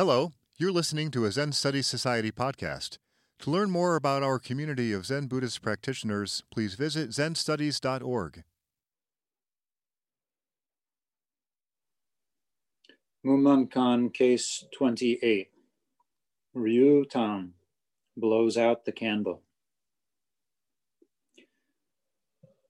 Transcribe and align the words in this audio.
Hello, 0.00 0.32
you're 0.56 0.72
listening 0.72 1.10
to 1.10 1.26
a 1.26 1.30
Zen 1.30 1.52
Studies 1.52 1.86
Society 1.86 2.32
podcast. 2.32 2.96
To 3.40 3.50
learn 3.50 3.70
more 3.70 3.96
about 3.96 4.22
our 4.22 4.38
community 4.38 4.94
of 4.94 5.04
Zen 5.04 5.26
Buddhist 5.26 5.60
practitioners, 5.60 6.42
please 6.50 6.72
visit 6.74 7.10
zenstudies.org. 7.10 8.42
Mumonkan 13.26 14.14
Case 14.14 14.64
28. 14.74 15.50
Ryutan 16.56 17.50
blows 18.16 18.56
out 18.56 18.86
the 18.86 18.92
candle. 18.92 19.42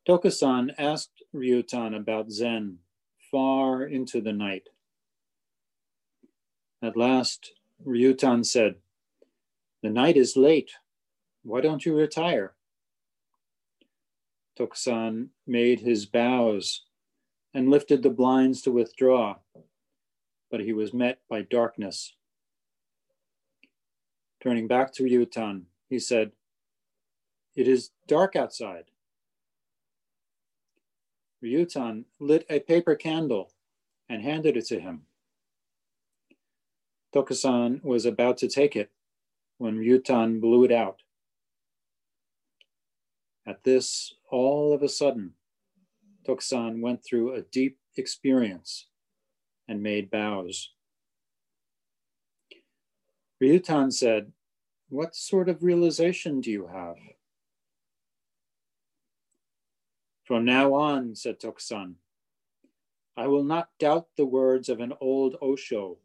Tokusan 0.04 0.74
asked 0.76 1.22
Ryutan 1.32 1.96
about 1.96 2.32
Zen 2.32 2.78
far 3.30 3.84
into 3.84 4.20
the 4.20 4.32
night. 4.32 4.64
At 6.82 6.96
last, 6.96 7.52
Ryutan 7.86 8.44
said, 8.44 8.76
The 9.82 9.90
night 9.90 10.16
is 10.16 10.36
late. 10.36 10.70
Why 11.42 11.60
don't 11.60 11.84
you 11.84 11.94
retire? 11.94 12.54
Tokusan 14.58 15.28
made 15.46 15.80
his 15.80 16.06
bows 16.06 16.84
and 17.52 17.70
lifted 17.70 18.02
the 18.02 18.10
blinds 18.10 18.62
to 18.62 18.72
withdraw, 18.72 19.36
but 20.50 20.60
he 20.60 20.72
was 20.72 20.94
met 20.94 21.18
by 21.28 21.42
darkness. 21.42 22.14
Turning 24.42 24.66
back 24.66 24.92
to 24.94 25.02
Ryutan, 25.02 25.64
he 25.88 25.98
said, 25.98 26.32
It 27.54 27.68
is 27.68 27.90
dark 28.06 28.36
outside. 28.36 28.84
Ryutan 31.44 32.04
lit 32.18 32.46
a 32.48 32.60
paper 32.60 32.94
candle 32.94 33.52
and 34.08 34.22
handed 34.22 34.56
it 34.56 34.66
to 34.66 34.80
him. 34.80 35.02
Tokusan 37.14 37.82
was 37.82 38.06
about 38.06 38.38
to 38.38 38.48
take 38.48 38.76
it 38.76 38.90
when 39.58 39.78
Ryutan 39.78 40.40
blew 40.40 40.64
it 40.64 40.72
out. 40.72 41.02
At 43.46 43.64
this, 43.64 44.14
all 44.30 44.72
of 44.72 44.82
a 44.82 44.88
sudden, 44.88 45.32
Tokusan 46.26 46.80
went 46.80 47.04
through 47.04 47.34
a 47.34 47.42
deep 47.42 47.78
experience 47.96 48.86
and 49.66 49.82
made 49.82 50.10
bows. 50.10 50.70
Ryutan 53.42 53.92
said, 53.92 54.32
What 54.88 55.16
sort 55.16 55.48
of 55.48 55.64
realization 55.64 56.40
do 56.40 56.50
you 56.50 56.68
have? 56.68 56.96
From 60.24 60.44
now 60.44 60.74
on, 60.74 61.16
said 61.16 61.40
Tokusan, 61.40 61.94
I 63.16 63.26
will 63.26 63.42
not 63.42 63.70
doubt 63.80 64.06
the 64.16 64.26
words 64.26 64.68
of 64.68 64.78
an 64.78 64.92
old 65.00 65.36
Osho 65.42 65.98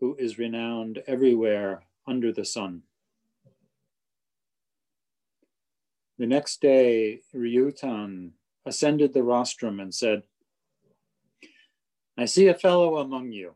who 0.00 0.16
is 0.18 0.38
renowned 0.38 1.02
everywhere 1.06 1.82
under 2.06 2.32
the 2.32 2.44
sun. 2.44 2.82
The 6.18 6.26
next 6.26 6.60
day, 6.60 7.20
Ryutan 7.34 8.30
ascended 8.64 9.12
the 9.12 9.22
rostrum 9.22 9.80
and 9.80 9.94
said, 9.94 10.22
I 12.16 12.26
see 12.26 12.46
a 12.46 12.54
fellow 12.54 12.98
among 12.98 13.32
you. 13.32 13.54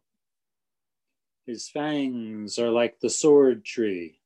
His 1.46 1.68
fangs 1.68 2.58
are 2.58 2.70
like 2.70 2.98
the 2.98 3.10
sword 3.10 3.64
tree. 3.64 4.20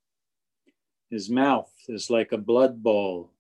His 1.10 1.28
mouth 1.28 1.70
is 1.88 2.08
like 2.08 2.32
a 2.32 2.38
blood 2.38 2.82
bowl. 2.82 3.30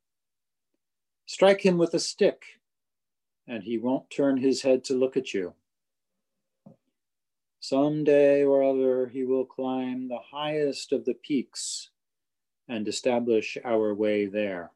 Strike 1.26 1.64
him 1.64 1.78
with 1.78 1.94
a 1.94 1.98
stick, 1.98 2.44
and 3.48 3.62
he 3.62 3.78
won't 3.78 4.10
turn 4.10 4.36
his 4.36 4.60
head 4.60 4.84
to 4.84 4.94
look 4.94 5.16
at 5.16 5.32
you. 5.32 5.54
Someday 7.62 8.42
or 8.42 8.64
other, 8.64 9.06
he 9.06 9.22
will 9.22 9.44
climb 9.44 10.08
the 10.08 10.18
highest 10.18 10.90
of 10.90 11.04
the 11.04 11.14
peaks 11.14 11.90
and 12.66 12.88
establish 12.88 13.56
our 13.64 13.94
way 13.94 14.26
there. 14.26 14.72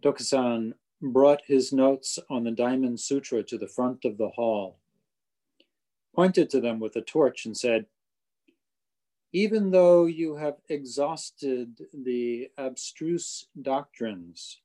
Tokusan 0.00 0.72
brought 1.02 1.42
his 1.46 1.74
notes 1.74 2.18
on 2.30 2.44
the 2.44 2.50
Diamond 2.50 3.00
Sutra 3.00 3.42
to 3.42 3.58
the 3.58 3.68
front 3.68 4.06
of 4.06 4.16
the 4.16 4.30
hall, 4.30 4.78
pointed 6.14 6.48
to 6.48 6.60
them 6.60 6.80
with 6.80 6.96
a 6.96 7.02
torch, 7.02 7.44
and 7.44 7.54
said, 7.54 7.84
Even 9.34 9.72
though 9.72 10.06
you 10.06 10.36
have 10.36 10.56
exhausted 10.70 11.82
the 11.92 12.50
abstruse 12.56 13.48
doctrines 13.60 14.62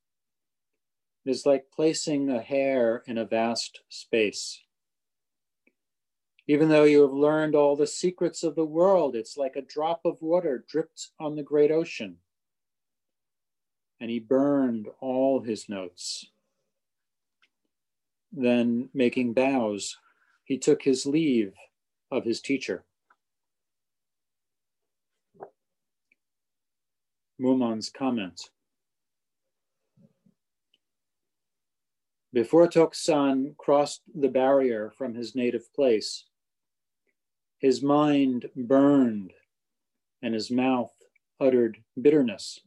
it 1.26 1.30
is 1.30 1.46
like 1.46 1.72
placing 1.74 2.30
a 2.30 2.42
hair 2.42 3.04
in 3.08 3.18
a 3.18 3.26
vast 3.26 3.82
space. 3.90 4.62
Even 6.48 6.68
though 6.68 6.84
you 6.84 7.02
have 7.02 7.14
learned 7.14 7.56
all 7.56 7.76
the 7.76 7.88
secrets 7.88 8.44
of 8.44 8.56
the 8.56 8.66
world, 8.66 9.16
it's 9.16 9.38
like 9.38 9.56
a 9.56 9.62
drop 9.62 10.02
of 10.04 10.22
water 10.22 10.66
dripped 10.68 11.10
on 11.20 11.36
the 11.36 11.44
great 11.44 11.72
ocean. 11.72 12.18
And 14.02 14.10
he 14.10 14.20
burned 14.20 14.88
all 15.00 15.40
his 15.40 15.70
notes. 15.70 16.26
Then, 18.34 18.90
making 18.94 19.34
bows, 19.34 19.98
he 20.44 20.58
took 20.58 20.82
his 20.82 21.06
leave 21.06 21.54
of 22.12 22.26
his 22.26 22.42
teacher. 22.42 22.84
Mumon's 27.40 27.90
comment. 27.90 28.50
Before 32.34 32.68
Tokusan 32.68 33.56
crossed 33.58 34.02
the 34.16 34.28
barrier 34.28 34.92
from 34.98 35.14
his 35.14 35.36
native 35.36 35.72
place, 35.72 36.26
his 37.60 37.84
mind 37.84 38.50
burned 38.56 39.34
and 40.24 40.34
his 40.34 40.50
mouth 40.50 40.92
uttered 41.40 41.78
bitterness. 42.02 42.60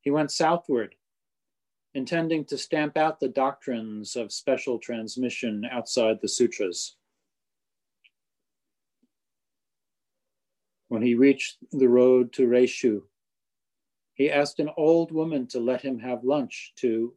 He 0.00 0.10
went 0.10 0.32
southward, 0.32 0.96
intending 1.94 2.44
to 2.46 2.58
stamp 2.58 2.96
out 2.96 3.20
the 3.20 3.28
doctrines 3.28 4.16
of 4.16 4.32
special 4.32 4.80
transmission 4.80 5.64
outside 5.70 6.20
the 6.20 6.28
sutras. 6.28 6.96
When 10.88 11.02
he 11.02 11.14
reached 11.14 11.58
the 11.70 11.88
road 11.88 12.32
to 12.32 12.48
Reishu, 12.48 13.02
he 14.14 14.28
asked 14.28 14.58
an 14.58 14.70
old 14.76 15.12
woman 15.12 15.46
to 15.48 15.60
let 15.60 15.82
him 15.82 16.00
have 16.00 16.24
lunch 16.24 16.72
to 16.78 17.14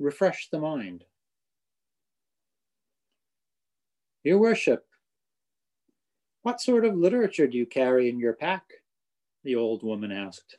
refresh 0.00 0.48
the 0.50 0.58
mind. 0.58 1.04
Your 4.24 4.38
worship, 4.38 4.86
what 6.42 6.60
sort 6.60 6.84
of 6.84 6.96
literature 6.96 7.46
do 7.46 7.56
you 7.56 7.66
carry 7.66 8.08
in 8.08 8.18
your 8.18 8.32
pack? 8.32 8.64
The 9.44 9.56
old 9.56 9.82
woman 9.82 10.10
asked. 10.10 10.56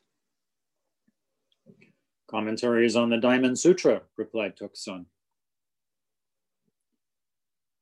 Commentaries 2.29 2.95
on 2.95 3.09
the 3.09 3.17
Diamond 3.17 3.59
Sutra, 3.59 4.01
replied 4.15 4.55
Tokusan. 4.55 5.05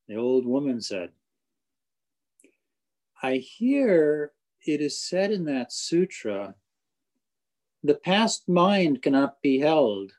The 0.08 0.16
old 0.16 0.46
woman 0.46 0.81
said, 0.81 1.12
I 3.22 3.36
hear 3.36 4.31
it 4.66 4.81
is 4.81 5.00
said 5.00 5.31
in 5.31 5.46
that 5.46 5.72
sutra, 5.72 6.56
the 7.84 7.96
past 7.96 8.50
mind 8.50 9.02
cannot 9.02 9.42
be 9.42 9.59
held, 9.59 10.12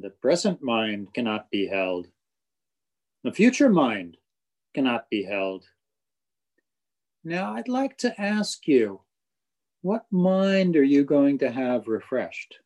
the 0.00 0.10
present 0.10 0.62
mind 0.62 1.12
cannot 1.12 1.50
be 1.50 1.66
held. 1.66 2.06
The 3.24 3.32
future 3.32 3.68
mind 3.68 4.16
cannot 4.74 5.10
be 5.10 5.22
held. 5.22 5.64
Now, 7.24 7.54
I'd 7.54 7.68
like 7.68 7.98
to 7.98 8.20
ask 8.20 8.66
you, 8.66 9.00
what 9.82 10.06
mind 10.10 10.76
are 10.76 10.82
you 10.82 11.04
going 11.04 11.38
to 11.38 11.50
have 11.50 11.88
refreshed? 11.88 12.58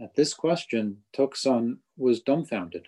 At 0.00 0.14
this 0.14 0.32
question, 0.32 0.98
Tokusan 1.14 1.78
was 1.98 2.20
dumbfounded. 2.20 2.86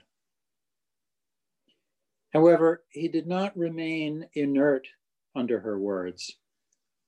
However, 2.32 2.84
he 2.88 3.08
did 3.08 3.26
not 3.26 3.56
remain 3.56 4.26
inert 4.34 4.88
under 5.36 5.60
her 5.60 5.78
words, 5.78 6.38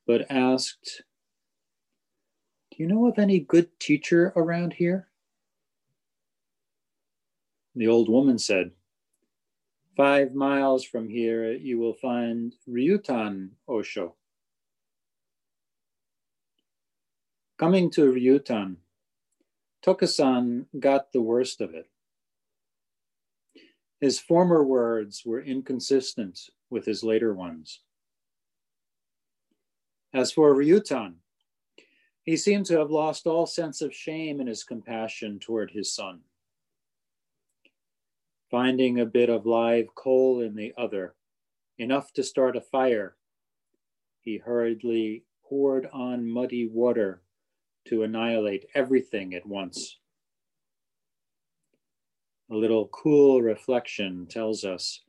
but 0.07 0.27
asked, 0.31 1.03
do 2.77 2.83
you 2.83 2.89
know 2.89 3.07
of 3.07 3.21
any 3.21 3.39
good 3.39 3.79
teacher 3.79 4.33
around 4.35 4.73
here? 4.73 5.07
The 7.77 7.87
old 7.87 8.09
woman 8.09 8.37
said, 8.39 8.73
Five 9.97 10.35
miles 10.35 10.85
from 10.85 11.09
here, 11.09 11.53
you 11.53 11.79
will 11.79 11.95
find 11.95 12.53
Ryutan 12.69 13.51
Osho. 13.69 14.17
Coming 17.59 17.93
to 17.93 18.13
Ryutan, 18.13 18.77
Tokusan 19.87 20.67
got 20.81 21.13
the 21.13 21.23
worst 21.23 21.61
of 21.61 21.75
it. 21.75 21.89
His 24.01 24.19
former 24.19 24.65
words 24.65 25.23
were 25.25 25.41
inconsistent 25.41 26.41
with 26.71 26.85
his 26.85 27.05
later 27.05 27.35
ones. 27.35 27.83
As 30.13 30.33
for 30.33 30.53
Ryutan, 30.53 31.15
he 32.25 32.37
seemed 32.37 32.67
to 32.67 32.79
have 32.79 32.91
lost 32.91 33.27
all 33.27 33.47
sense 33.47 33.81
of 33.83 33.95
shame 33.95 34.41
in 34.41 34.47
his 34.47 34.65
compassion 34.65 35.39
toward 35.39 35.71
his 35.71 35.93
son. 35.95 36.21
finding 38.51 39.01
a 39.01 39.07
bit 39.07 39.29
of 39.29 39.47
live 39.47 39.87
coal 39.97 40.41
in 40.41 40.55
the 40.55 40.73
other, 40.79 41.17
enough 41.79 42.13
to 42.13 42.23
start 42.23 42.57
a 42.57 42.61
fire. 42.61 43.17
He 44.21 44.37
hurriedly 44.39 45.25
poured 45.45 45.89
on 45.93 46.29
muddy 46.29 46.69
water 46.69 47.21
to 47.87 48.05
annihilate 48.05 48.67
everything 48.75 49.35
at 49.35 49.45
once. 49.45 49.99
A 52.51 52.55
little 52.55 52.87
cool 52.89 53.43
reflection 53.43 54.27
tells 54.27 54.65
us 54.65 55.01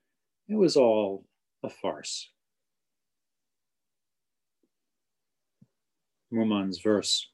it 0.48 0.56
was 0.56 0.76
all 0.76 1.26
a 1.62 1.70
farce. 1.70 2.32
Mumon's 6.32 6.80
verse. 6.80 7.28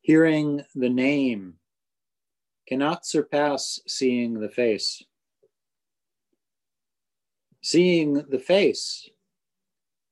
Hearing 0.00 0.62
the 0.74 0.90
name 0.90 1.54
cannot 2.68 3.06
surpass 3.06 3.80
seeing 3.86 4.40
the 4.40 4.48
face. 4.48 5.02
Seeing 7.62 8.24
the 8.28 8.38
face 8.38 9.08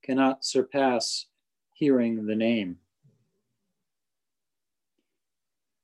cannot 0.02 0.44
surpass 0.44 1.26
hearing 1.74 2.26
the 2.26 2.36
name. 2.36 2.78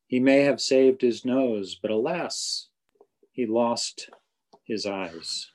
He 0.06 0.20
may 0.20 0.40
have 0.40 0.60
saved 0.60 1.02
his 1.02 1.26
nose, 1.26 1.74
but 1.74 1.90
alas, 1.90 2.68
he 3.30 3.44
lost 3.44 4.08
his 4.64 4.86
eyes. 4.86 5.50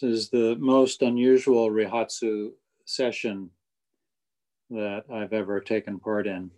This 0.00 0.12
is 0.12 0.28
the 0.28 0.56
most 0.58 1.00
unusual 1.00 1.70
Rohatsu 1.70 2.50
session 2.84 3.48
that 4.68 5.04
I've 5.10 5.32
ever 5.32 5.58
taken 5.58 5.98
part 5.98 6.26
in. 6.26 6.50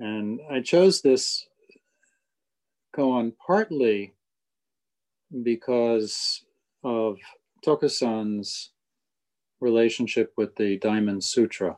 And 0.00 0.40
I 0.50 0.60
chose 0.60 1.02
this 1.02 1.46
koan 2.96 3.32
partly 3.46 4.14
because 5.44 6.44
of 6.82 7.18
Tokusan's 7.64 8.70
relationship 9.60 10.32
with 10.36 10.56
the 10.56 10.78
Diamond 10.78 11.22
Sutra. 11.22 11.76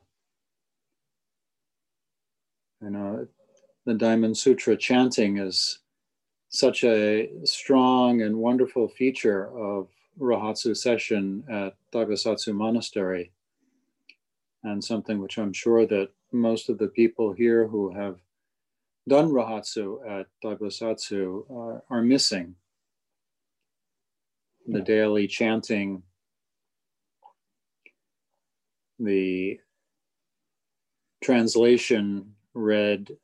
You 2.80 2.88
know, 2.88 3.28
the 3.84 3.94
Diamond 3.94 4.38
Sutra 4.38 4.78
chanting 4.78 5.36
is 5.36 5.80
such 6.48 6.84
a 6.84 7.30
strong 7.44 8.22
and 8.22 8.36
wonderful 8.36 8.88
feature 8.88 9.48
of 9.56 9.88
Rohatsu 10.18 10.76
session 10.76 11.44
at 11.48 11.74
Daibosatsu 11.92 12.54
Monastery, 12.54 13.32
and 14.64 14.82
something 14.82 15.20
which 15.20 15.38
I'm 15.38 15.52
sure 15.52 15.86
that 15.86 16.10
most 16.32 16.68
of 16.68 16.78
the 16.78 16.88
people 16.88 17.32
here 17.32 17.66
who 17.66 17.92
have 17.92 18.18
done 19.08 19.30
Rohatsu 19.30 20.20
at 20.20 20.26
Daibosatsu 20.44 21.50
are, 21.50 21.76
uh, 21.76 21.80
are 21.90 22.02
missing. 22.02 22.54
The 24.66 24.82
daily 24.82 25.26
chanting, 25.26 26.02
the 28.98 29.58
translation 31.22 32.34
read 32.52 33.16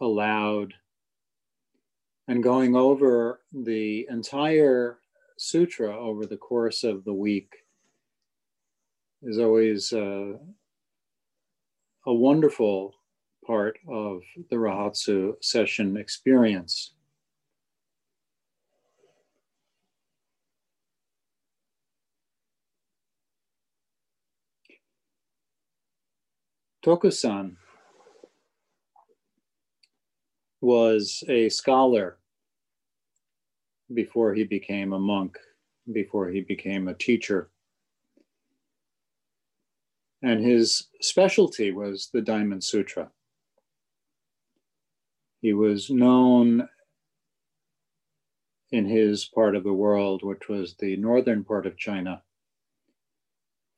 aloud 0.00 0.74
and 2.30 2.44
going 2.44 2.76
over 2.76 3.40
the 3.52 4.06
entire 4.08 5.00
sutra 5.36 5.98
over 5.98 6.26
the 6.26 6.36
course 6.36 6.84
of 6.84 7.02
the 7.02 7.12
week 7.12 7.52
is 9.24 9.40
always 9.40 9.92
uh, 9.92 10.34
a 12.06 12.14
wonderful 12.14 12.94
part 13.44 13.80
of 13.88 14.22
the 14.48 14.54
Rohatsu 14.54 15.42
session 15.42 15.96
experience. 15.96 16.92
Tokusan 26.86 27.56
was 30.60 31.24
a 31.28 31.48
scholar 31.48 32.19
before 33.92 34.34
he 34.34 34.44
became 34.44 34.92
a 34.92 34.98
monk, 34.98 35.38
before 35.92 36.28
he 36.28 36.40
became 36.40 36.88
a 36.88 36.94
teacher. 36.94 37.50
And 40.22 40.44
his 40.44 40.88
specialty 41.00 41.72
was 41.72 42.10
the 42.12 42.20
Diamond 42.20 42.62
Sutra. 42.62 43.10
He 45.40 45.54
was 45.54 45.90
known 45.90 46.68
in 48.70 48.84
his 48.84 49.24
part 49.24 49.56
of 49.56 49.64
the 49.64 49.72
world, 49.72 50.22
which 50.22 50.48
was 50.48 50.74
the 50.74 50.96
northern 50.96 51.42
part 51.42 51.66
of 51.66 51.78
China, 51.78 52.22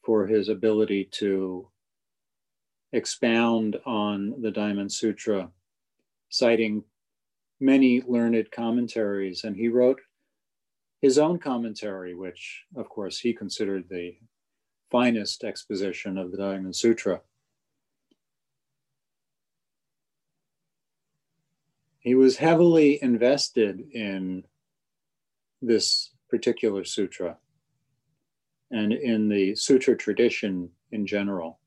for 0.05 0.27
his 0.27 0.49
ability 0.49 1.09
to 1.13 1.69
expound 2.93 3.77
on 3.87 4.35
the 4.43 4.51
Diamond 4.51 4.93
Sutra, 4.93 5.51
citing 6.29 6.85
many 7.63 8.03
learned 8.03 8.51
commentaries, 8.51 9.45
and 9.45 9.57
he 9.57 9.69
wrote 9.69 10.01
his 11.01 11.17
own 11.17 11.39
commentary, 11.39 12.15
which, 12.15 12.65
of 12.77 12.89
course, 12.89 13.19
he 13.21 13.33
considered 13.33 13.89
the 13.89 14.17
finest 14.91 15.45
exposition 15.45 16.19
of 16.19 16.31
the 16.31 16.37
Diamond 16.37 16.77
Sutra. 16.77 17.23
He 22.01 22.17
was 22.17 22.37
heavily 22.37 22.99
invested 23.01 23.81
in 23.93 24.45
this 25.63 26.11
particular 26.29 26.85
sutra 26.85 27.39
and 28.73 28.93
in 28.93 29.29
the 29.29 29.55
sutra 29.55 29.97
tradition 29.97 30.71
in 30.91 31.07
general. 31.07 31.61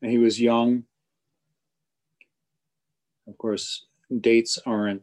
And 0.00 0.10
he 0.10 0.18
was 0.18 0.40
young. 0.40 0.84
Of 3.26 3.36
course, 3.36 3.86
dates 4.20 4.58
aren't 4.64 5.02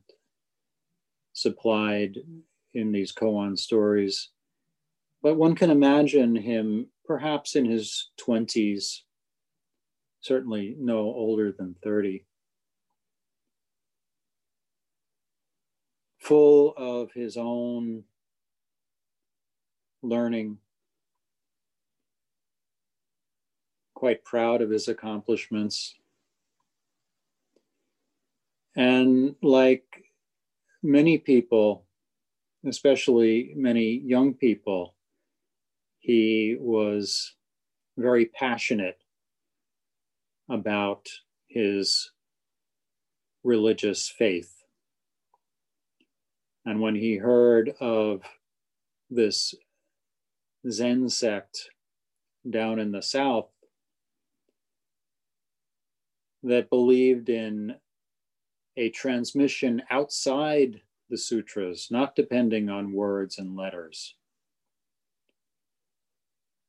supplied 1.33 2.17
in 2.73 2.91
these 2.91 3.11
koan 3.11 3.57
stories, 3.57 4.29
but 5.21 5.35
one 5.35 5.55
can 5.55 5.69
imagine 5.69 6.35
him 6.35 6.87
perhaps 7.05 7.55
in 7.55 7.65
his 7.65 8.09
20s, 8.17 9.01
certainly 10.21 10.75
no 10.79 10.97
older 10.99 11.51
than 11.51 11.75
30. 11.83 12.25
Full 16.19 16.73
of 16.75 17.11
his 17.11 17.37
own 17.37 18.03
learning 20.01 20.57
quite 23.95 24.23
proud 24.23 24.61
of 24.61 24.69
his 24.69 24.87
accomplishments. 24.87 25.95
And 28.75 29.35
like 29.41 29.85
many 30.83 31.17
people, 31.17 31.85
especially 32.67 33.53
many 33.55 34.01
young 34.05 34.33
people, 34.33 34.95
he 35.99 36.57
was 36.59 37.33
very 37.97 38.25
passionate 38.25 38.99
about 40.49 41.07
his 41.47 42.11
religious 43.43 44.09
faith. 44.09 44.63
And 46.65 46.81
when 46.81 46.95
he 46.95 47.17
heard 47.17 47.73
of 47.79 48.23
this 49.09 49.55
Zen 50.69 51.09
sect 51.09 51.69
down 52.47 52.79
in 52.79 52.91
the 52.91 53.01
South, 53.01 53.49
that 56.45 56.69
believed 56.69 57.29
in 57.29 57.75
a 58.77 58.89
transmission 58.89 59.81
outside 59.89 60.81
the 61.09 61.17
sutras, 61.17 61.87
not 61.91 62.15
depending 62.15 62.69
on 62.69 62.93
words 62.93 63.37
and 63.37 63.55
letters. 63.55 64.15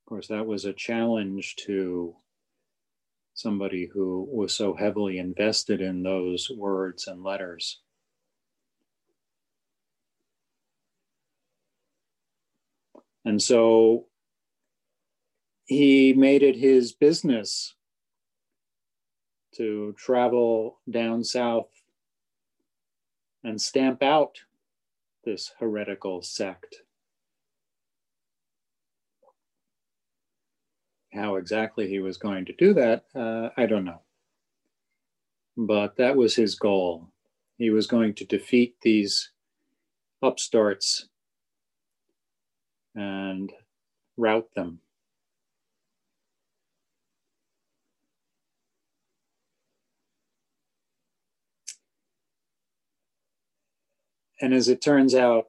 Of 0.04 0.08
course, 0.08 0.28
that 0.28 0.46
was 0.46 0.64
a 0.64 0.72
challenge 0.72 1.56
to 1.66 2.16
somebody 3.34 3.86
who 3.92 4.26
was 4.30 4.54
so 4.54 4.74
heavily 4.74 5.18
invested 5.18 5.80
in 5.80 6.02
those 6.02 6.50
words 6.50 7.06
and 7.06 7.22
letters. 7.22 7.80
And 13.26 13.42
so 13.42 14.06
he 15.66 16.12
made 16.12 16.42
it 16.42 16.56
his 16.56 16.92
business 16.92 17.75
to 19.56 19.94
travel 19.98 20.78
down 20.90 21.24
south 21.24 21.68
and 23.44 23.60
stamp 23.60 24.02
out 24.02 24.38
this 25.24 25.52
heretical 25.58 26.22
sect. 26.22 26.82
How 31.12 31.36
exactly 31.36 31.88
he 31.88 31.98
was 31.98 32.18
going 32.18 32.44
to 32.46 32.52
do 32.52 32.74
that, 32.74 33.04
uh, 33.14 33.48
I 33.56 33.66
don't 33.66 33.84
know. 33.84 34.02
But 35.56 35.96
that 35.96 36.16
was 36.16 36.36
his 36.36 36.54
goal. 36.54 37.08
He 37.56 37.70
was 37.70 37.86
going 37.86 38.14
to 38.14 38.24
defeat 38.26 38.76
these 38.82 39.30
upstarts 40.22 41.08
and 42.94 43.52
rout 44.16 44.48
them. 44.54 44.80
And 54.40 54.52
as 54.52 54.68
it 54.68 54.82
turns 54.82 55.14
out, 55.14 55.46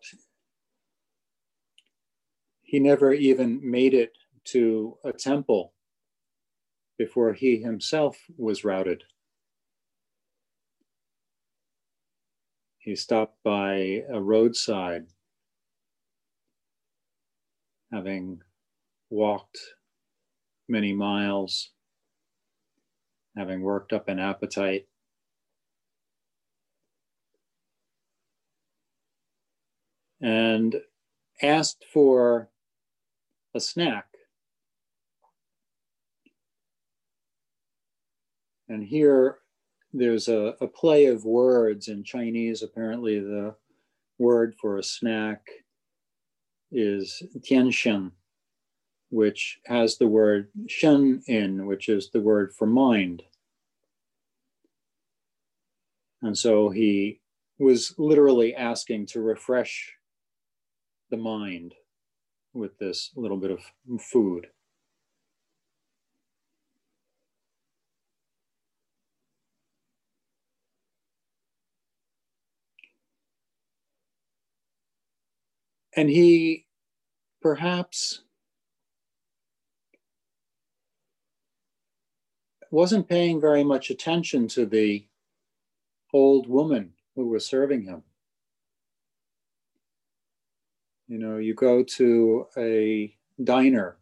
he 2.62 2.80
never 2.80 3.14
even 3.14 3.60
made 3.64 3.94
it 3.94 4.12
to 4.46 4.98
a 5.04 5.12
temple 5.12 5.74
before 6.98 7.34
he 7.34 7.58
himself 7.58 8.18
was 8.38 8.64
routed. 8.64 9.04
He 12.78 12.96
stopped 12.96 13.44
by 13.44 14.04
a 14.10 14.22
roadside, 14.22 15.08
having 17.92 18.42
walked 19.10 19.60
many 20.70 20.94
miles, 20.94 21.72
having 23.36 23.62
worked 23.62 23.92
up 23.92 24.08
an 24.08 24.20
appetite. 24.20 24.88
And 30.22 30.76
asked 31.42 31.86
for 31.94 32.50
a 33.54 33.60
snack. 33.60 34.06
And 38.70 38.84
here 38.84 39.38
there's 39.94 40.28
a, 40.28 40.56
a, 40.60 40.68
play 40.68 41.06
of 41.06 41.24
words 41.24 41.88
in 41.88 42.04
Chinese. 42.04 42.62
Apparently, 42.62 43.20
the 43.20 43.56
word 44.18 44.56
for 44.60 44.78
a 44.78 44.84
snack 44.84 45.48
is 46.72 47.24
tianshen, 47.40 48.12
which 49.10 49.60
has 49.66 49.98
the 49.98 50.08
word 50.08 50.50
shen 50.68 51.22
in, 51.28 51.66
which 51.66 51.88
is 51.88 52.10
the 52.10 52.20
word 52.20 52.54
for 52.54 52.68
mind. 52.68 53.24
And 56.22 56.38
so 56.38 56.70
he 56.70 57.22
was 57.58 57.96
literally 57.98 58.54
asking 58.54 59.06
to 59.08 59.22
refresh 59.22 59.97
the 61.10 61.18
mind 61.18 61.74
with 62.54 62.78
this 62.80 63.12
little 63.16 63.38
bit 63.38 63.52
of 63.52 63.62
food. 64.02 64.48
And 75.96 76.10
he 76.10 76.66
perhaps 77.42 78.22
wasn't 82.70 83.10
paying 83.10 83.42
very 83.42 83.64
much 83.64 83.90
attention 83.90 84.48
to 84.50 84.66
the 84.66 85.08
old 86.14 86.48
woman 86.48 86.94
who 87.16 87.28
was 87.28 87.48
serving 87.48 87.84
him. 87.84 88.04
You 91.08 91.20
know, 91.20 91.38
you 91.38 91.54
go 91.54 91.84
to 91.84 92.48
a 92.58 93.16
diner 93.42 93.98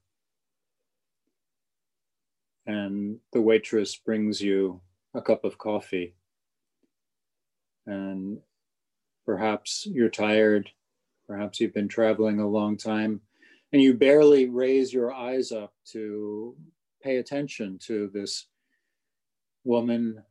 and 2.65 3.19
the 3.31 3.41
waitress 3.41 3.95
brings 3.95 4.41
you 4.41 4.81
a 5.13 5.21
cup 5.21 5.43
of 5.43 5.59
coffee. 5.59 6.15
And 7.85 8.39
perhaps 9.23 9.85
you're 9.85 10.09
tired, 10.09 10.71
perhaps 11.27 11.59
you've 11.59 11.75
been 11.75 11.87
traveling 11.87 12.39
a 12.39 12.47
long 12.47 12.75
time, 12.75 13.21
and 13.71 13.81
you 13.81 13.93
barely 13.93 14.47
raise 14.47 14.91
your 14.91 15.13
eyes 15.13 15.51
up 15.51 15.73
to 15.91 16.55
pay 17.03 17.17
attention 17.17 17.77
to 17.85 18.09
this 18.13 18.47
woman, 19.63 20.23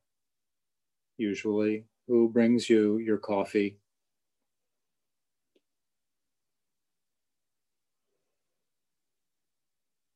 usually, 1.18 1.84
who 2.08 2.28
brings 2.28 2.68
you 2.68 2.98
your 2.98 3.18
coffee 3.18 3.78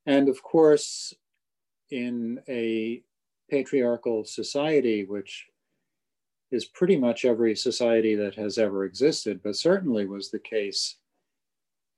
And 0.08 0.30
of 0.30 0.42
course, 0.42 1.12
in 1.90 2.40
a 2.48 3.02
patriarchal 3.50 4.24
society, 4.24 5.04
which 5.04 5.46
is 6.50 6.64
pretty 6.64 6.96
much 6.96 7.26
every 7.26 7.54
society 7.54 8.14
that 8.14 8.34
has 8.36 8.56
ever 8.56 8.86
existed, 8.86 9.42
but 9.44 9.54
certainly 9.54 10.06
was 10.06 10.30
the 10.30 10.38
case 10.38 10.96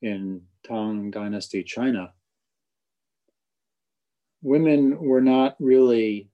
in 0.02 0.42
Tang 0.64 1.12
Dynasty 1.12 1.62
China, 1.62 2.12
women 4.42 4.98
were 4.98 5.20
not 5.20 5.54
really 5.60 6.30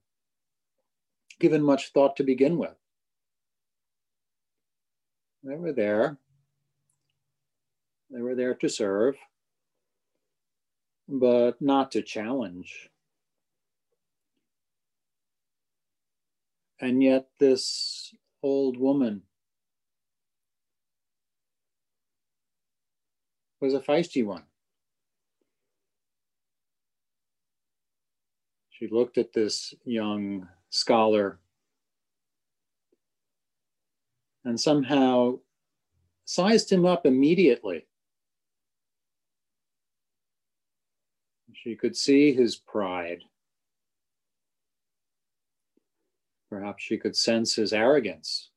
given 1.39 1.61
much 1.61 1.91
thought 1.93 2.15
to 2.15 2.23
begin 2.23 2.57
with. 2.57 2.75
They 5.43 5.55
were 5.55 5.73
there. 5.73 6.17
They 8.09 8.21
were 8.21 8.33
there 8.33 8.55
to 8.55 8.67
serve 8.67 9.15
but 11.07 11.61
not 11.61 11.91
to 11.91 12.01
challenge. 12.01 12.89
And 16.79 17.01
yet, 17.01 17.29
this 17.39 18.13
old 18.43 18.77
woman 18.77 19.23
was 23.59 23.73
a 23.73 23.79
feisty 23.79 24.23
one. 24.23 24.43
She 28.69 28.87
looked 28.87 29.17
at 29.17 29.33
this 29.33 29.73
young 29.85 30.47
scholar 30.69 31.39
and 34.45 34.59
somehow 34.59 35.39
sized 36.25 36.71
him 36.71 36.85
up 36.85 37.07
immediately 37.07 37.86
She 41.67 41.75
could 41.75 41.97
see 41.97 42.31
his 42.31 42.55
pride. 42.55 43.25
Perhaps 46.49 46.81
she 46.81 46.97
could 46.97 47.13
sense 47.13 47.55
his 47.55 47.73
arrogance. 47.73 48.51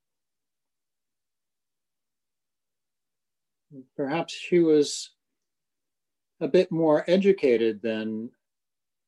Perhaps 3.96 4.32
she 4.32 4.60
was 4.60 5.10
a 6.38 6.46
bit 6.46 6.70
more 6.70 7.04
educated 7.08 7.82
than 7.82 8.30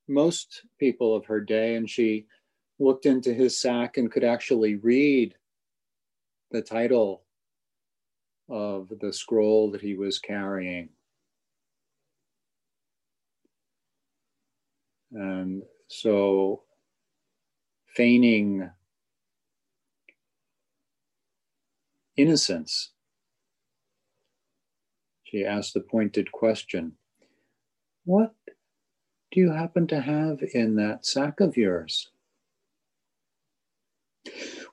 most 0.09 0.63
people 0.81 1.15
of 1.15 1.27
her 1.27 1.41
day, 1.41 1.77
and 1.77 1.89
she 1.89 2.27
looked 2.81 3.07
into 3.07 3.33
his 3.33 3.57
sack 3.57 3.99
and 3.99 4.11
could 4.11 4.25
actually 4.25 4.75
read 4.75 5.37
the 6.51 6.61
title 6.61 7.23
of 8.49 8.93
the 9.01 9.13
scroll 9.13 9.71
that 9.71 9.81
he 9.81 9.95
was 9.95 10.19
carrying. 10.19 10.89
And 15.13 15.63
so 15.89 16.63
feigning 17.95 18.71
innocence, 22.17 22.93
she 25.25 25.45
asked 25.45 25.75
the 25.75 25.81
pointed 25.81 26.33
question 26.33 26.93
What 28.05 28.35
do 29.31 29.41
you 29.41 29.51
happen 29.51 29.87
to 29.89 30.01
have 30.01 30.39
in 30.55 30.77
that 30.77 31.05
sack 31.05 31.41
of 31.41 31.57
yours? 31.57 32.11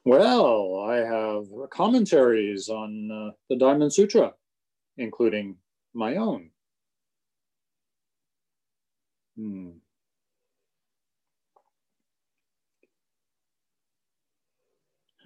Well, 0.06 0.80
I 0.88 0.98
have 0.98 1.48
commentaries 1.70 2.70
on 2.70 3.12
uh, 3.12 3.32
the 3.50 3.58
Diamond 3.58 3.94
Sutra, 3.94 4.34
including 4.98 5.58
my 5.94 6.16
own. 6.16 6.52
Hmm. 9.38 9.70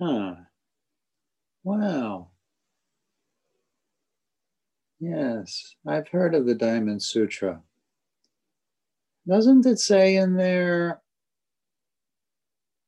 Huh. 0.04 0.36
Wow. 1.64 2.32
Yes, 5.00 5.76
I've 5.88 6.10
heard 6.10 6.36
of 6.36 6.46
the 6.46 6.56
Diamond 6.56 7.02
Sutra. 7.02 7.62
Doesn't 9.26 9.66
it 9.66 9.80
say 9.80 10.18
in 10.18 10.36
there, 10.36 11.02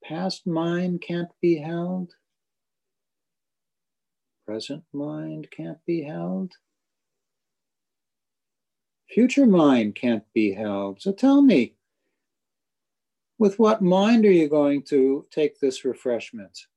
past 0.03 0.45
mind 0.45 1.03
can't 1.07 1.29
be 1.41 1.57
held? 1.57 2.11
Present 4.45 4.83
mind 4.91 5.47
can't 5.55 5.79
be 5.85 6.03
held? 6.03 6.51
Future 9.09 9.45
mind 9.45 9.95
can't 9.95 10.25
be 10.33 10.51
held. 10.51 11.01
So 11.01 11.13
tell 11.13 11.41
me, 11.41 11.75
with 13.37 13.57
what 13.57 13.81
mind 13.81 14.25
are 14.25 14.31
you 14.31 14.49
going 14.49 14.83
to 14.83 15.25
take 15.31 15.61
this 15.61 15.85
refreshment? 15.85 16.67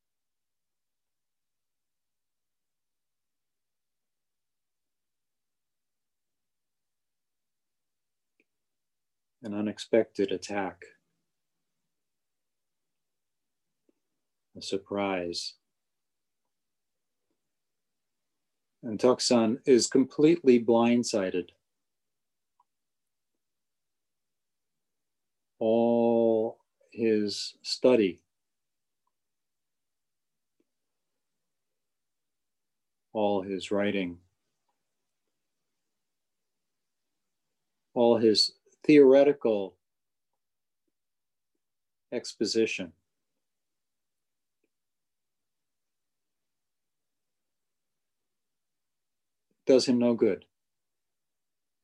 An 9.43 9.55
unexpected 9.55 10.33
attack, 10.33 10.83
a 14.57 14.63
surprise. 14.63 15.55
And 18.83 18.99
Toksan 18.99 19.59
is 19.65 19.87
completely 19.87 20.63
blindsided. 20.63 21.51
all 25.59 26.59
his 26.93 27.55
study, 27.63 28.21
all 33.13 33.43
his 33.43 33.71
writing, 33.71 34.19
all 37.95 38.17
his 38.19 38.53
theoretical 38.89 39.75
exposition. 42.11 42.93
Does 49.67 49.87
him 49.87 49.99
no 49.99 50.15
good 50.15 50.47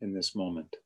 in 0.01 0.15
this 0.15 0.35
moment. 0.35 0.77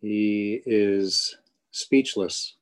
He 0.00 0.62
is 0.66 1.36
speechless. 1.70 2.54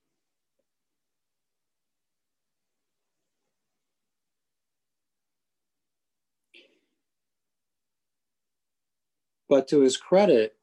But 9.48 9.68
to 9.68 9.80
his 9.80 9.96
credit, 9.96 10.56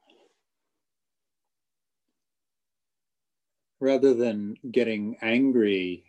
rather 3.79 4.13
than 4.13 4.56
getting 4.71 5.17
angry 5.21 6.06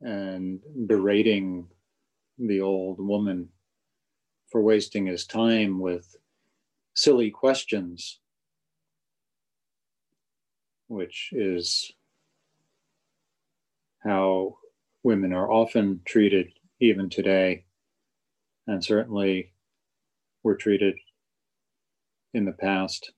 and 0.00 0.60
berating 0.86 1.66
the 2.38 2.60
old 2.60 3.00
woman 3.00 3.48
for 4.50 4.62
wasting 4.62 5.06
his 5.06 5.26
time 5.26 5.80
with 5.80 6.16
silly 6.94 7.30
questions, 7.30 8.20
which 10.88 11.30
is 11.32 11.90
how 14.04 14.58
women 15.02 15.32
are 15.32 15.50
often 15.50 16.02
treated 16.04 16.52
even 16.80 17.08
today, 17.08 17.64
and 18.66 18.84
certainly 18.84 19.53
were 20.44 20.54
treated 20.54 20.94
in 22.34 22.44
the 22.44 22.52
past. 22.52 23.12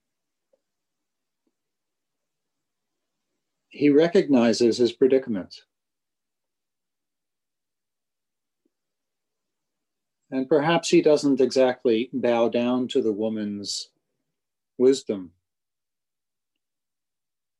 He 3.69 3.89
recognizes 3.89 4.77
his 4.77 4.93
predicament. 4.93 5.53
And 10.31 10.49
perhaps 10.49 10.89
he 10.89 11.01
doesn't 11.01 11.39
exactly 11.39 12.09
bow 12.11 12.49
down 12.49 12.87
to 12.89 13.01
the 13.01 13.13
woman's 13.13 13.89
wisdom 14.77 15.31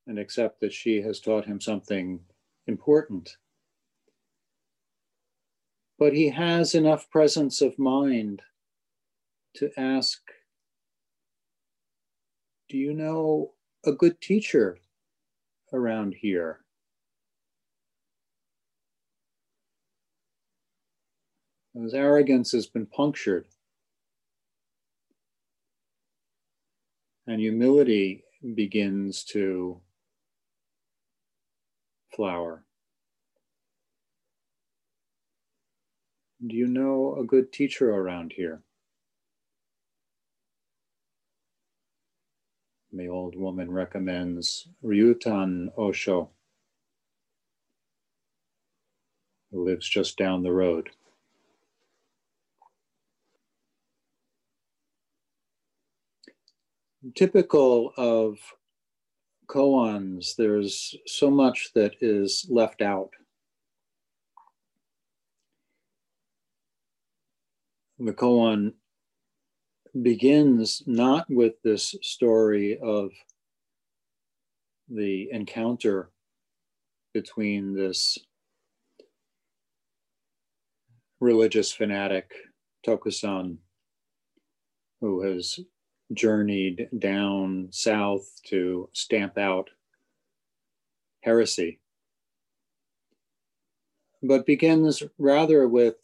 and 0.06 0.18
accept 0.18 0.62
that 0.62 0.74
she 0.74 1.02
has 1.02 1.20
taught 1.20 1.46
him 1.46 1.62
something 1.62 2.20
important. 2.68 3.38
But 6.00 6.14
he 6.14 6.30
has 6.30 6.76
enough 6.76 7.10
presence 7.10 7.62
of 7.62 7.78
mind 7.80 8.42
to 9.58 9.72
ask 9.78 10.22
Do 12.70 12.78
you 12.78 12.94
know 12.94 13.54
a 13.86 13.92
good 13.92 14.20
teacher 14.22 14.78
around 15.72 16.16
here? 16.20 16.60
His 21.74 21.94
arrogance 21.94 22.52
has 22.52 22.68
been 22.68 22.88
punctured. 22.88 23.46
And 27.26 27.40
humility 27.40 28.24
begins 28.56 29.24
to 29.26 29.82
flower. 32.16 32.64
Do 36.46 36.56
you 36.56 36.68
know 36.68 37.18
a 37.20 37.24
good 37.24 37.52
teacher 37.52 37.90
around 37.90 38.34
here? 38.36 38.62
The 42.94 43.10
old 43.10 43.36
woman 43.36 43.70
recommends 43.70 44.70
Ryutan 44.84 45.70
Osho, 45.78 46.30
who 49.52 49.66
lives 49.66 49.88
just 49.88 50.18
down 50.18 50.42
the 50.42 50.54
road. 50.54 50.90
Typical 57.16 57.94
of 57.98 58.38
koans, 59.48 60.36
there's 60.36 60.96
so 61.06 61.30
much 61.30 61.72
that 61.76 61.96
is 62.02 62.46
left 62.50 62.82
out. 62.82 63.12
The 68.00 68.14
koan 68.14 68.74
begins 70.02 70.84
not 70.86 71.26
with 71.30 71.54
this 71.64 71.96
story 72.02 72.78
of 72.82 73.12
the 74.90 75.30
encounter 75.32 76.10
between 77.14 77.74
this 77.74 78.18
religious 81.20 81.72
fanatic, 81.72 82.32
Tokusan, 82.86 83.58
who 85.02 85.22
has 85.22 85.60
journeyed 86.14 86.90
down 87.00 87.68
south 87.72 88.40
to 88.46 88.90
stamp 88.94 89.38
out 89.38 89.70
heresy, 91.22 91.80
but 94.22 94.46
begins 94.46 95.04
rather 95.18 95.68
with 95.68 95.96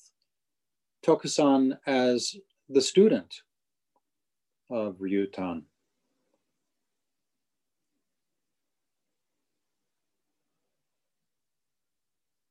Tokusan 1.06 1.78
as 1.86 2.36
the 2.70 2.82
student 2.82 3.42
of 4.74 4.96
Ryutan. 4.98 5.62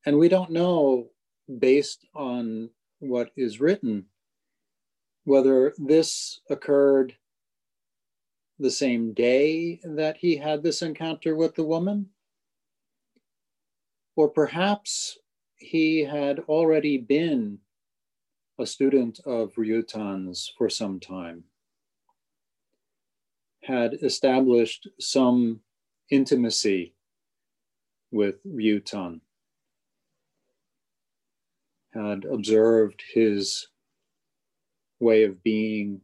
And 0.07 0.19
we 0.19 0.29
don't 0.29 0.51
know, 0.51 1.09
based 1.59 2.07
on 2.15 2.71
what 3.01 3.31
is 3.37 3.61
written, 3.61 4.07
whether 5.25 5.75
this 5.79 6.41
occurred 6.49 7.17
the 8.59 8.71
same 8.71 9.13
day 9.13 9.81
that 9.83 10.17
he 10.17 10.37
had 10.37 10.63
this 10.63 10.83
encounter 10.83 11.35
with 11.35 11.57
the 11.57 11.65
woman? 11.65 12.11
Or 14.15 14.29
perhaps 14.29 15.19
he 15.57 16.05
had 16.05 16.41
already 16.41 16.99
been 16.99 17.59
a 18.59 18.67
student 18.67 19.19
of 19.27 19.55
Ryutan's 19.55 20.53
for 20.57 20.69
some 20.69 21.01
time. 21.01 21.45
Had 23.63 23.95
established 24.03 24.89
some 24.99 25.61
intimacy 26.11 26.95
with 28.11 28.45
Ryutan, 28.45 29.21
had 31.95 32.25
observed 32.25 33.03
his 33.15 33.69
way 34.99 35.23
of 35.23 35.43
being, 35.43 36.01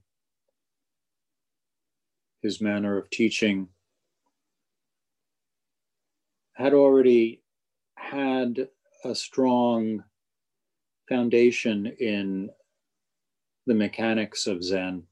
his 2.42 2.60
manner 2.60 2.96
of 2.96 3.10
teaching, 3.10 3.68
had 6.54 6.74
already 6.74 7.42
had 7.96 8.68
a 9.04 9.14
strong 9.14 10.04
foundation 11.08 11.86
in 11.98 12.50
the 13.66 13.74
mechanics 13.74 14.46
of 14.46 14.62
Zen. 14.62 15.07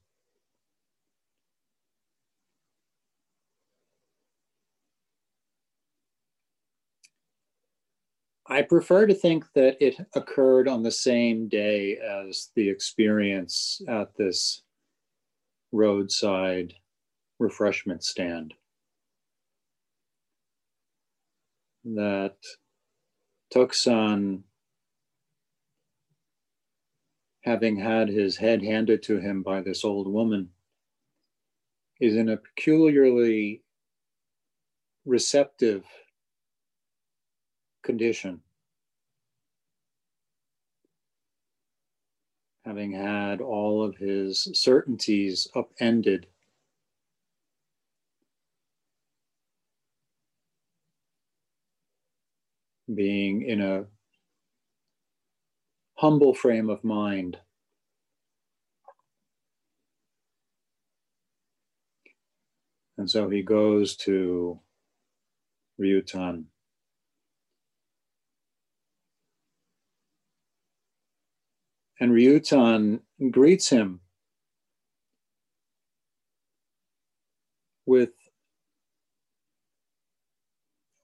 I 8.49 8.61
prefer 8.61 9.07
to 9.07 9.13
think 9.13 9.43
that 9.55 9.75
it 9.81 9.97
occurred 10.15 10.69
on 10.69 10.81
the 10.81 10.91
same 10.91 11.49
day 11.49 11.97
as 11.97 12.49
the 12.55 12.69
experience 12.69 13.81
at 13.89 14.15
this 14.15 14.61
roadside 15.73 16.73
refreshment 17.39 18.03
stand. 18.05 18.53
That 21.83 22.37
Toksan, 23.53 24.43
having 27.41 27.77
had 27.77 28.07
his 28.07 28.37
head 28.37 28.63
handed 28.63 29.03
to 29.03 29.19
him 29.19 29.43
by 29.43 29.61
this 29.61 29.83
old 29.83 30.07
woman, 30.07 30.51
is 31.99 32.15
in 32.15 32.29
a 32.29 32.37
peculiarly 32.37 33.63
receptive 35.05 35.83
condition. 37.87 38.41
Having 42.65 42.91
had 42.91 43.41
all 43.41 43.83
of 43.83 43.95
his 43.97 44.49
certainties 44.53 45.47
upended. 45.55 46.27
Being 52.93 53.41
in 53.41 53.61
a 53.61 53.85
humble 55.95 56.33
frame 56.33 56.69
of 56.69 56.83
mind. 56.83 57.37
And 62.97 63.09
so 63.09 63.29
he 63.29 63.43
goes 63.43 63.95
to 63.97 64.59
Ryutan. 65.79 66.45
And 71.99 72.11
Ryutan 72.11 72.99
greets 73.31 73.69
him 73.69 74.01
with 77.87 78.11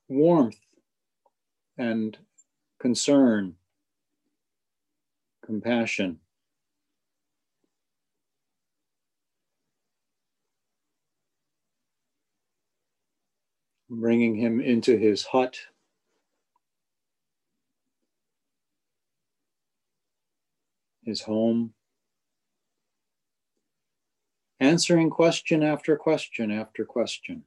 warmth 0.07 0.59
and 1.77 2.17
concern, 2.79 3.55
compassion. 5.43 6.19
Bringing 13.89 14.35
him 14.35 14.59
into 14.59 14.97
his 14.97 15.25
hut 15.25 15.57
his 21.05 21.21
home, 21.21 21.73
answering 24.59 25.09
question 25.09 25.63
after 25.63 25.97
question 25.97 26.51
after 26.51 26.85
question, 26.85 27.43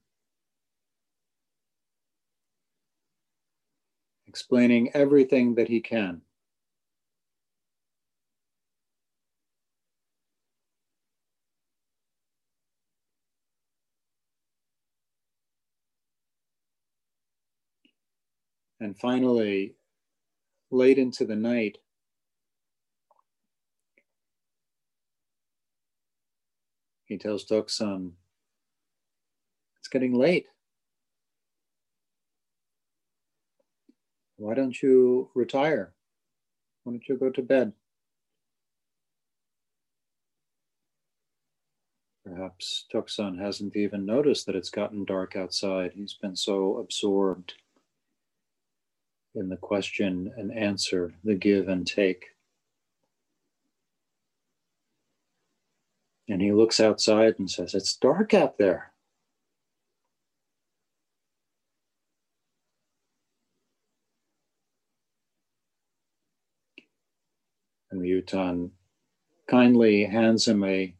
explaining 4.26 4.90
everything 4.94 5.54
that 5.54 5.68
he 5.68 5.80
can. 5.80 6.20
And 18.78 18.96
finally, 18.98 19.74
late 20.70 20.98
into 20.98 21.24
the 21.24 21.34
night, 21.34 21.78
he 27.06 27.16
tells 27.16 27.46
Toksan, 27.46 27.82
um, 27.82 28.12
it's 29.78 29.88
getting 29.88 30.14
late. 30.14 30.46
Why 34.36 34.54
don't 34.54 34.82
you 34.82 35.30
retire? 35.34 35.94
Why 36.82 36.92
don't 36.92 37.08
you 37.08 37.16
go 37.16 37.30
to 37.30 37.42
bed? 37.42 37.72
Perhaps 42.24 42.86
Toksan 42.92 43.38
hasn't 43.38 43.76
even 43.76 44.04
noticed 44.04 44.46
that 44.46 44.56
it's 44.56 44.70
gotten 44.70 45.04
dark 45.04 45.36
outside. 45.36 45.92
He's 45.94 46.14
been 46.14 46.34
so 46.34 46.78
absorbed 46.78 47.54
in 49.36 49.48
the 49.48 49.56
question 49.56 50.32
and 50.36 50.52
answer, 50.52 51.14
the 51.22 51.36
give 51.36 51.68
and 51.68 51.86
take. 51.86 52.24
And 56.28 56.42
he 56.42 56.52
looks 56.52 56.80
outside 56.80 57.34
and 57.38 57.50
says, 57.50 57.74
It's 57.74 57.96
dark 57.96 58.34
out 58.34 58.58
there. 58.58 58.92
And 67.90 68.00
Ryutan 68.00 68.70
kindly 69.48 70.04
hands 70.04 70.48
him 70.48 70.64
a 70.64 70.96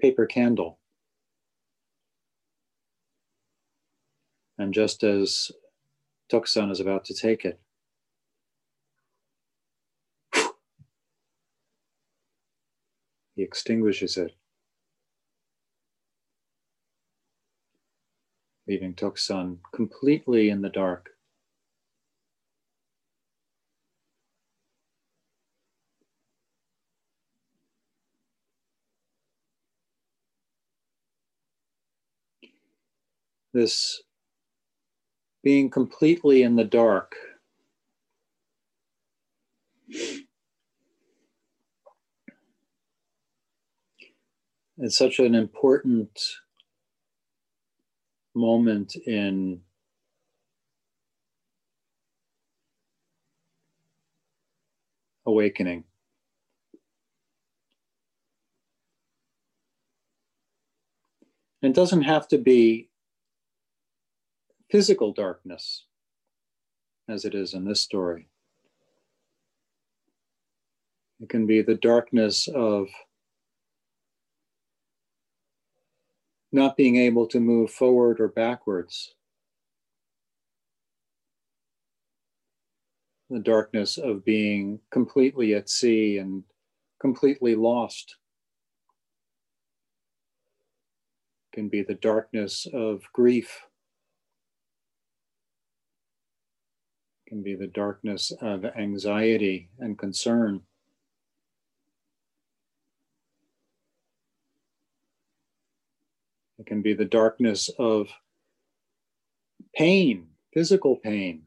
paper 0.00 0.26
candle. 0.26 0.78
And 4.58 4.72
just 4.72 5.02
as 5.02 5.50
Toksan 6.30 6.70
is 6.70 6.78
about 6.78 7.04
to 7.06 7.14
take 7.14 7.44
it, 7.44 7.61
He 13.34 13.42
extinguishes 13.42 14.16
it, 14.16 14.32
leaving 18.66 18.94
Toksan 18.94 19.58
completely 19.72 20.50
in 20.50 20.60
the 20.62 20.68
dark. 20.68 21.10
This 33.54 34.02
being 35.42 35.70
completely 35.70 36.42
in 36.42 36.56
the 36.56 36.64
dark 36.64 37.16
it's 44.82 44.98
such 44.98 45.20
an 45.20 45.36
important 45.36 46.10
moment 48.34 48.96
in 49.06 49.60
awakening. 55.24 55.84
It 61.62 61.74
doesn't 61.74 62.02
have 62.02 62.26
to 62.28 62.38
be 62.38 62.88
physical 64.68 65.12
darkness 65.12 65.84
as 67.08 67.24
it 67.24 67.36
is 67.36 67.54
in 67.54 67.64
this 67.64 67.80
story. 67.80 68.26
It 71.20 71.28
can 71.28 71.46
be 71.46 71.62
the 71.62 71.76
darkness 71.76 72.48
of 72.48 72.88
not 76.52 76.76
being 76.76 76.96
able 76.96 77.26
to 77.28 77.40
move 77.40 77.70
forward 77.70 78.20
or 78.20 78.28
backwards. 78.28 79.14
The 83.30 83.40
darkness 83.40 83.96
of 83.96 84.24
being 84.24 84.80
completely 84.90 85.54
at 85.54 85.70
sea 85.70 86.18
and 86.18 86.44
completely 87.00 87.54
lost. 87.54 88.16
can 91.52 91.68
be 91.68 91.82
the 91.82 91.94
darkness 91.94 92.66
of 92.72 93.02
grief, 93.12 93.66
can 97.28 97.42
be 97.42 97.54
the 97.54 97.66
darkness 97.66 98.32
of 98.40 98.64
anxiety 98.64 99.68
and 99.78 99.98
concern. 99.98 100.62
It 106.62 106.66
can 106.66 106.80
be 106.80 106.94
the 106.94 107.04
darkness 107.04 107.68
of 107.76 108.06
pain, 109.74 110.28
physical 110.54 110.94
pain, 110.94 111.42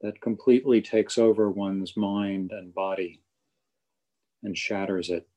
that 0.00 0.20
completely 0.20 0.82
takes 0.82 1.18
over 1.18 1.48
one's 1.48 1.96
mind 1.96 2.50
and 2.50 2.74
body 2.74 3.22
and 4.42 4.58
shatters 4.58 5.08
it. 5.08 5.28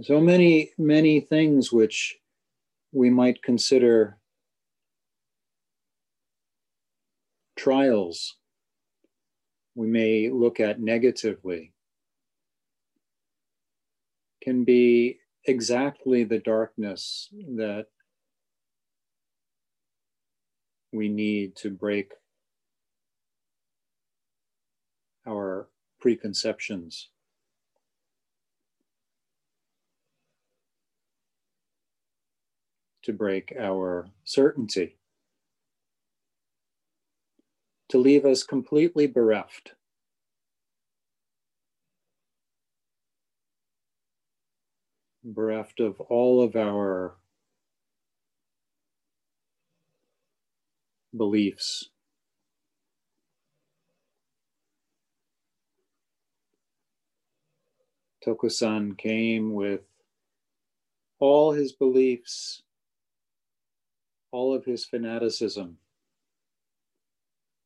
So 0.00 0.22
many, 0.22 0.70
many 0.78 1.20
things 1.20 1.70
which 1.70 2.16
we 2.92 3.10
might 3.10 3.42
consider 3.42 4.16
trials, 7.58 8.36
we 9.74 9.86
may 9.86 10.30
look 10.30 10.60
at 10.60 10.80
negatively 10.80 11.74
can 14.42 14.64
be 14.64 15.18
exactly 15.44 16.24
the 16.24 16.38
darkness 16.38 17.28
that 17.56 17.86
we 20.92 21.08
need 21.08 21.56
to 21.56 21.70
break 21.70 22.12
our 25.26 25.68
preconceptions. 26.00 27.08
To 33.04 33.14
break 33.14 33.54
our 33.58 34.10
certainty, 34.24 34.98
to 37.88 37.96
leave 37.96 38.26
us 38.26 38.42
completely 38.42 39.06
bereft 39.06 39.72
bereft 45.24 45.80
of 45.80 46.00
all 46.00 46.42
of 46.42 46.56
our 46.56 47.16
beliefs. 51.16 51.90
Tokusan 58.24 58.98
came 58.98 59.54
with 59.54 59.80
all 61.18 61.52
his 61.52 61.72
beliefs, 61.72 62.62
all 64.30 64.54
of 64.54 64.64
his 64.64 64.84
fanaticism, 64.84 65.78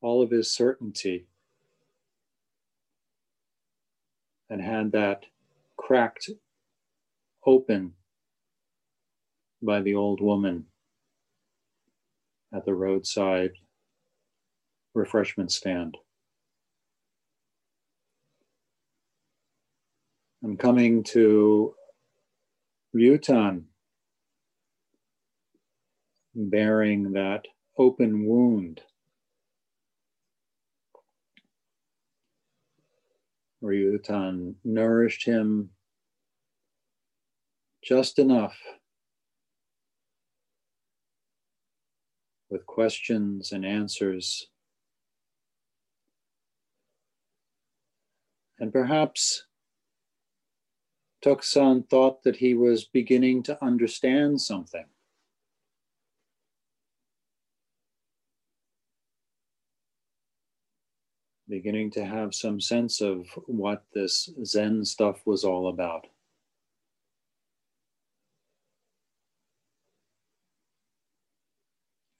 all 0.00 0.22
of 0.22 0.30
his 0.30 0.50
certainty, 0.50 1.26
and 4.48 4.60
had 4.60 4.92
that 4.92 5.26
cracked 5.76 6.30
open 7.46 7.92
by 9.62 9.80
the 9.80 9.94
old 9.94 10.20
woman 10.20 10.66
at 12.54 12.64
the 12.64 12.74
roadside 12.74 13.52
refreshment 14.94 15.52
stand. 15.52 15.96
I'm 20.44 20.56
coming 20.56 21.02
to 21.04 21.74
Ryutan, 22.94 23.64
bearing 26.34 27.12
that 27.12 27.44
open 27.78 28.26
wound. 28.26 28.82
Ryutan 33.62 34.54
nourished 34.64 35.26
him 35.26 35.70
just 37.84 38.18
enough 38.18 38.56
with 42.48 42.64
questions 42.66 43.52
and 43.52 43.64
answers. 43.66 44.48
And 48.58 48.72
perhaps 48.72 49.44
Tokusan 51.22 51.88
thought 51.90 52.22
that 52.22 52.36
he 52.36 52.54
was 52.54 52.84
beginning 52.84 53.42
to 53.44 53.62
understand 53.62 54.40
something. 54.40 54.86
Beginning 61.48 61.90
to 61.90 62.04
have 62.04 62.34
some 62.34 62.60
sense 62.60 63.02
of 63.02 63.26
what 63.46 63.84
this 63.92 64.30
Zen 64.44 64.84
stuff 64.84 65.20
was 65.26 65.44
all 65.44 65.68
about. 65.68 66.06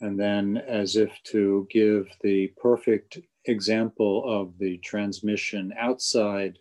And 0.04 0.20
then, 0.20 0.58
as 0.58 0.96
if 0.96 1.18
to 1.28 1.66
give 1.70 2.08
the 2.20 2.48
perfect 2.58 3.20
example 3.46 4.22
of 4.26 4.58
the 4.58 4.76
transmission 4.84 5.72
outside 5.80 6.58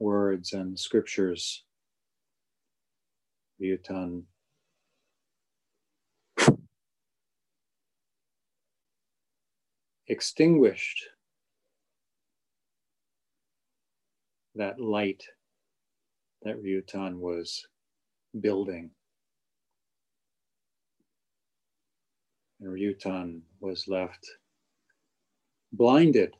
words 0.00 0.52
and 0.52 0.76
scriptures, 0.76 1.62
Ryutan 3.62 4.24
extinguished. 10.08 11.04
That 14.56 14.80
light 14.80 15.22
that 16.42 16.60
Ryutan 16.60 17.20
was 17.20 17.64
building. 18.40 18.90
And 22.60 22.68
Ryutan 22.68 23.40
was 23.60 23.86
left 23.88 24.26
blinded. 25.72 26.34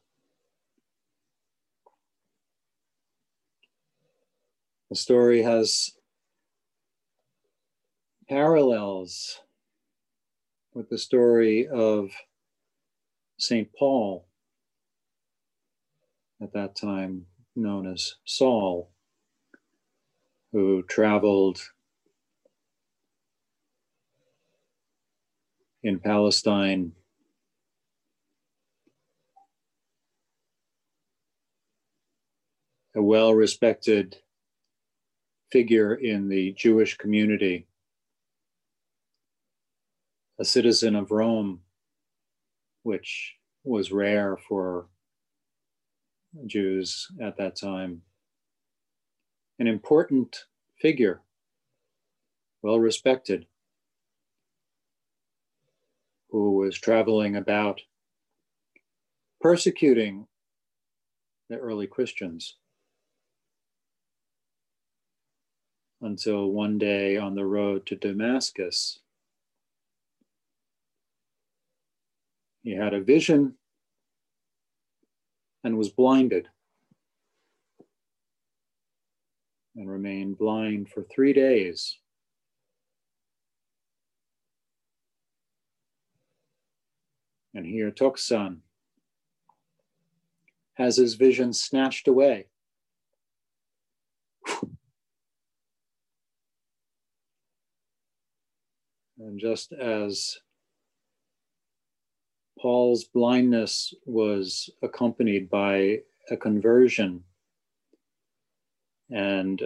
The 4.90 4.96
story 4.96 5.42
has 5.42 5.92
parallels 8.28 9.40
with 10.74 10.88
the 10.88 10.98
story 10.98 11.68
of 11.68 12.10
St. 13.38 13.68
Paul, 13.78 14.26
at 16.40 16.52
that 16.52 16.76
time 16.76 17.26
known 17.54 17.86
as 17.86 18.14
Saul, 18.24 18.90
who 20.52 20.82
traveled 20.84 21.60
in 25.86 26.00
Palestine. 26.00 26.90
A 32.96 33.02
well 33.02 33.32
respected 33.32 34.16
figure 35.52 35.94
in 35.94 36.28
the 36.28 36.52
Jewish 36.54 36.96
community, 36.96 37.68
a 40.40 40.44
citizen 40.44 40.96
of 40.96 41.12
Rome, 41.12 41.60
which 42.82 43.36
was 43.62 43.92
rare 43.92 44.36
for 44.48 44.88
Jews 46.46 47.06
at 47.22 47.36
that 47.36 47.54
time. 47.54 48.02
An 49.60 49.68
important 49.68 50.46
figure, 50.80 51.20
well 52.62 52.80
respected 52.80 53.46
who 56.36 56.52
was 56.52 56.78
traveling 56.78 57.34
about 57.34 57.80
persecuting 59.40 60.26
the 61.48 61.56
early 61.56 61.86
Christians 61.86 62.56
until 66.02 66.50
one 66.50 66.76
day 66.76 67.16
on 67.16 67.34
the 67.34 67.46
road 67.46 67.86
to 67.86 67.96
Damascus, 67.96 68.98
he 72.62 72.72
had 72.72 72.92
a 72.92 73.00
vision 73.00 73.54
and 75.64 75.78
was 75.78 75.88
blinded 75.88 76.48
and 79.74 79.90
remained 79.90 80.36
blind 80.36 80.90
for 80.90 81.02
three 81.02 81.32
days. 81.32 81.96
and 87.56 87.64
here 87.64 87.90
Toksan 87.90 88.58
has 90.74 90.98
his 90.98 91.14
vision 91.14 91.54
snatched 91.54 92.06
away. 92.06 92.48
And 99.18 99.40
just 99.40 99.72
as 99.72 100.36
Paul's 102.60 103.04
blindness 103.04 103.94
was 104.04 104.68
accompanied 104.82 105.48
by 105.48 106.00
a 106.30 106.36
conversion 106.36 107.24
and 109.10 109.62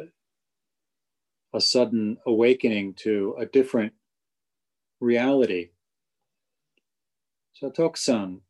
a 1.53 1.61
sudden 1.61 2.19
awakening 2.25 2.95
to 2.95 3.35
a 3.37 3.47
different 3.47 3.95
reality 5.01 5.71
so 7.61 7.69
Tokusan, 7.69 8.41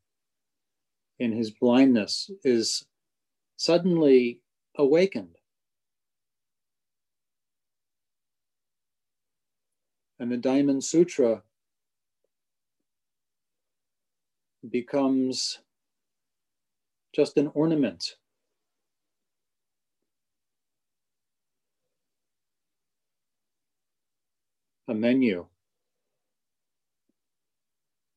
in 1.18 1.33
his 1.33 1.51
blindness, 1.51 2.31
is 2.44 2.87
suddenly 3.57 4.40
awakened. 4.79 5.35
And 10.20 10.31
the 10.31 10.37
Diamond 10.37 10.85
Sutra 10.85 11.42
becomes 14.70 15.59
just 17.12 17.37
an 17.37 17.51
ornament. 17.53 18.14
A 24.87 24.94
menu, 24.94 25.46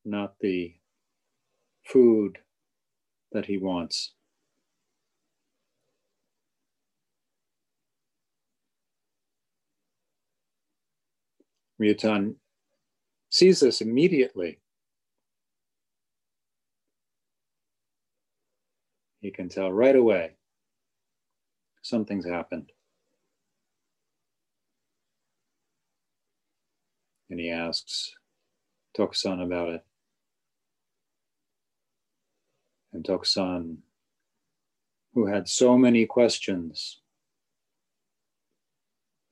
not 0.04 0.38
the 0.38 0.74
food 1.84 2.38
that 3.32 3.46
he 3.46 3.58
wants. 3.58 4.12
Ryutan 11.80 12.36
sees 13.28 13.60
this 13.60 13.80
immediately. 13.80 14.60
He 19.20 19.30
can 19.30 19.48
tell 19.48 19.72
right 19.72 19.96
away 19.96 20.32
something's 21.82 22.26
happened. 22.26 22.70
And 27.30 27.40
he 27.40 27.50
asks 27.50 28.14
Tokusan 28.96 29.42
about 29.42 29.70
it. 29.70 29.84
And 32.94 33.04
Tokusan, 33.04 33.78
who 35.14 35.26
had 35.26 35.48
so 35.48 35.76
many 35.76 36.06
questions 36.06 37.00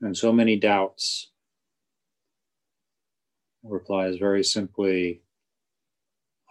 and 0.00 0.16
so 0.16 0.32
many 0.32 0.58
doubts, 0.58 1.30
replies 3.62 4.16
very 4.16 4.42
simply 4.42 5.22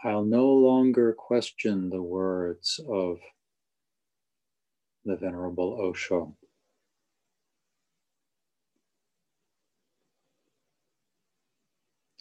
I'll 0.06 0.24
no 0.24 0.48
longer 0.48 1.14
question 1.14 1.90
the 1.90 2.02
words 2.02 2.80
of 2.90 3.20
the 5.04 5.18
Venerable 5.18 5.80
Osho. 5.82 6.38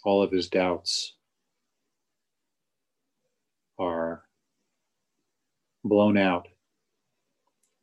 All 0.03 0.21
of 0.21 0.31
his 0.31 0.49
doubts 0.49 1.15
are 3.79 4.25
blown 5.83 6.17
out, 6.17 6.47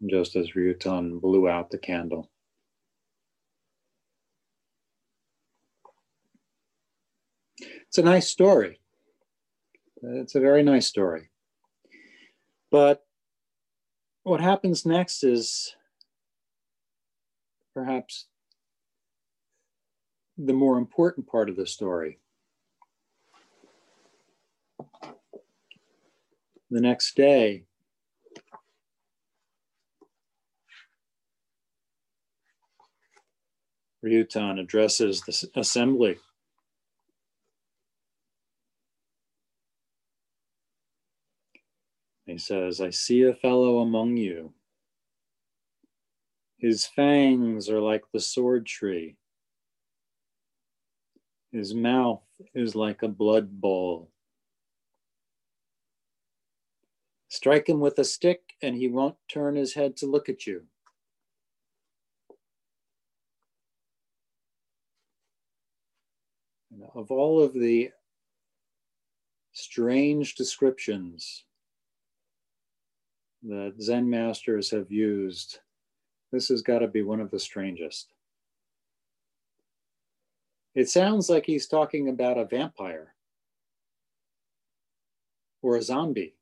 just 0.07 0.37
as 0.37 0.53
Ryutan 0.53 1.21
blew 1.21 1.49
out 1.49 1.71
the 1.71 1.79
candle. 1.79 2.31
It's 7.89 7.99
a 7.99 8.03
nice 8.03 8.29
story. 8.29 8.81
It's 10.03 10.35
a 10.35 10.41
very 10.41 10.63
nice 10.63 10.87
story. 10.87 11.31
But 12.71 13.05
what 14.23 14.41
happens 14.41 14.85
next 14.85 15.25
is 15.25 15.75
perhaps 17.75 18.27
the 20.37 20.53
more 20.53 20.79
important 20.79 21.27
part 21.27 21.49
of 21.49 21.57
the 21.57 21.67
story. 21.67 22.21
The 26.71 26.81
next 26.83 27.17
day, 27.17 27.65
Ryutan 34.09 34.59
addresses 34.59 35.21
the 35.23 35.61
assembly 35.61 36.19
He 42.29 42.37
says, 42.37 42.83
I 42.83 42.91
see 42.91 43.23
a 43.23 43.33
fellow 43.33 43.79
among 43.79 44.19
you. 44.19 44.53
His 46.59 46.85
fangs 46.85 47.71
are 47.71 47.81
like 47.81 48.03
the 48.13 48.21
sword 48.21 48.67
tree. 48.67 49.17
His 51.53 51.75
mouth 51.75 52.21
is 52.55 52.75
like 52.75 53.03
a 53.03 53.09
blood 53.09 53.63
bowl. 53.63 54.11
Strike 57.31 57.67
him 57.67 57.81
with 57.81 57.99
a 57.99 58.05
stick, 58.05 58.43
and 58.61 58.77
he 58.77 58.89
won't 58.89 59.17
turn 59.27 59.57
his 59.57 59.73
head 59.73 59.97
to 59.97 60.07
look 60.07 60.29
at 60.29 60.47
you. 60.47 60.65
Of 66.95 67.11
all 67.11 67.43
of 67.43 67.53
the 67.53 67.91
strange 69.53 70.35
descriptions 70.35 71.45
that 73.43 73.75
Zen 73.81 74.09
masters 74.09 74.71
have 74.71 74.91
used, 74.91 75.61
this 76.33 76.49
has 76.49 76.63
got 76.63 76.81
to 76.81 76.89
be 76.89 77.03
one 77.03 77.21
of 77.21 77.31
the 77.31 77.39
strangest. 77.39 78.13
It 80.75 80.89
sounds 80.89 81.29
like 81.29 81.47
he's 81.47 81.67
talking 81.67 82.09
about 82.09 82.39
a 82.39 82.45
vampire 82.45 83.15
or 85.63 85.77
a 85.77 85.83
zombie 85.83 86.35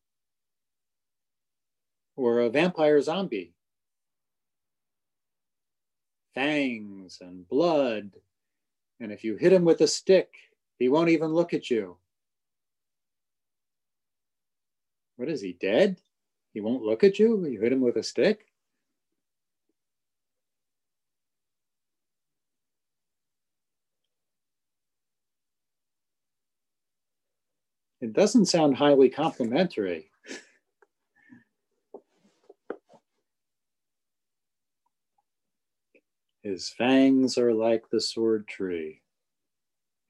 or 2.16 2.40
a 2.40 2.50
vampire 2.50 3.00
zombie. 3.00 3.54
Fangs 6.34 7.18
and 7.22 7.48
blood. 7.48 8.10
And 9.00 9.12
if 9.12 9.24
you 9.24 9.36
hit 9.36 9.52
him 9.52 9.64
with 9.64 9.80
a 9.82 9.86
stick, 9.86 10.34
he 10.78 10.88
won't 10.88 11.10
even 11.10 11.32
look 11.32 11.52
at 11.52 11.70
you. 11.70 11.96
What 15.16 15.28
is 15.28 15.40
he, 15.40 15.52
dead? 15.52 15.98
He 16.52 16.60
won't 16.60 16.82
look 16.82 17.04
at 17.04 17.18
you? 17.18 17.46
You 17.46 17.60
hit 17.60 17.72
him 17.72 17.80
with 17.80 17.96
a 17.96 18.02
stick? 18.02 18.46
It 28.00 28.12
doesn't 28.12 28.46
sound 28.46 28.76
highly 28.76 29.08
complimentary. 29.08 30.10
His 36.46 36.68
fangs 36.68 37.38
are 37.38 37.52
like 37.52 37.90
the 37.90 38.00
sword 38.00 38.46
tree. 38.46 39.02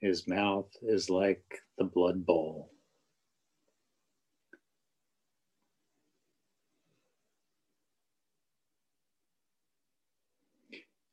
His 0.03 0.29
mouth 0.29 0.69
is 0.83 1.09
like 1.09 1.43
the 1.79 1.85
blood 1.85 2.27
bowl. 2.27 2.73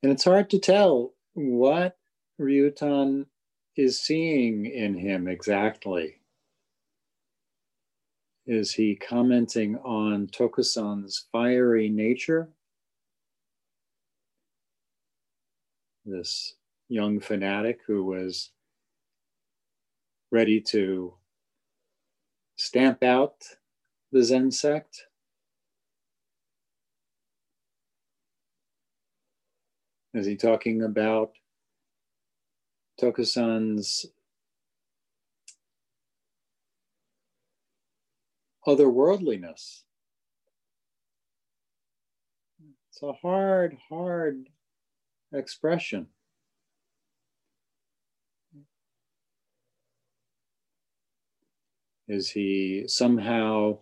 And 0.02 0.12
it's 0.12 0.26
hard 0.26 0.50
to 0.50 0.60
tell 0.60 1.14
what 1.36 1.98
Ryutan 2.38 3.28
is 3.78 4.02
seeing 4.02 4.66
in 4.66 4.94
him 4.94 5.30
exactly. 5.30 6.20
Is 8.46 8.74
he 8.74 8.98
commenting 8.98 9.78
on 9.78 10.28
Tokusan's 10.28 11.28
fiery 11.32 11.88
nature? 11.88 12.50
This 16.06 16.56
young 16.90 17.22
fanatic 17.22 17.80
who 17.88 18.04
was 18.04 18.52
ready 20.32 20.60
to 20.60 21.14
stamp 22.58 23.04
out 23.04 23.36
the 24.12 24.22
Zen 24.22 24.52
sect? 24.52 25.08
Is 30.14 30.26
he 30.26 30.36
talking 30.36 30.84
about 30.84 31.32
Tokusan's 33.02 34.06
otherworldliness? 38.68 39.84
It's 42.90 43.02
a 43.02 43.14
hard, 43.14 43.78
hard 43.90 44.50
expression. 45.34 46.08
Is 52.08 52.30
he 52.30 52.84
somehow 52.88 53.80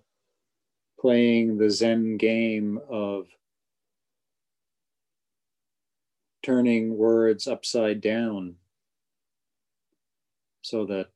playing 0.99 1.57
the 1.57 1.69
Zen 1.69 2.17
game 2.17 2.79
of 2.89 3.27
turning 6.43 6.97
words 6.97 7.47
upside 7.47 8.01
down 8.01 8.55
so 10.61 10.85
that 10.85 11.09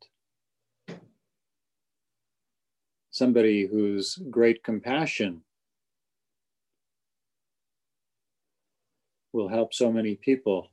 somebody 3.12 3.68
whose 3.68 4.20
great 4.30 4.64
compassion 4.64 5.45
will 9.36 9.50
help 9.50 9.74
so 9.74 9.92
many 9.92 10.16
people 10.16 10.72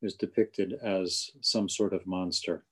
is 0.00 0.14
depicted 0.14 0.72
as 0.82 1.30
some 1.42 1.68
sort 1.68 1.92
of 1.92 2.06
monster. 2.06 2.64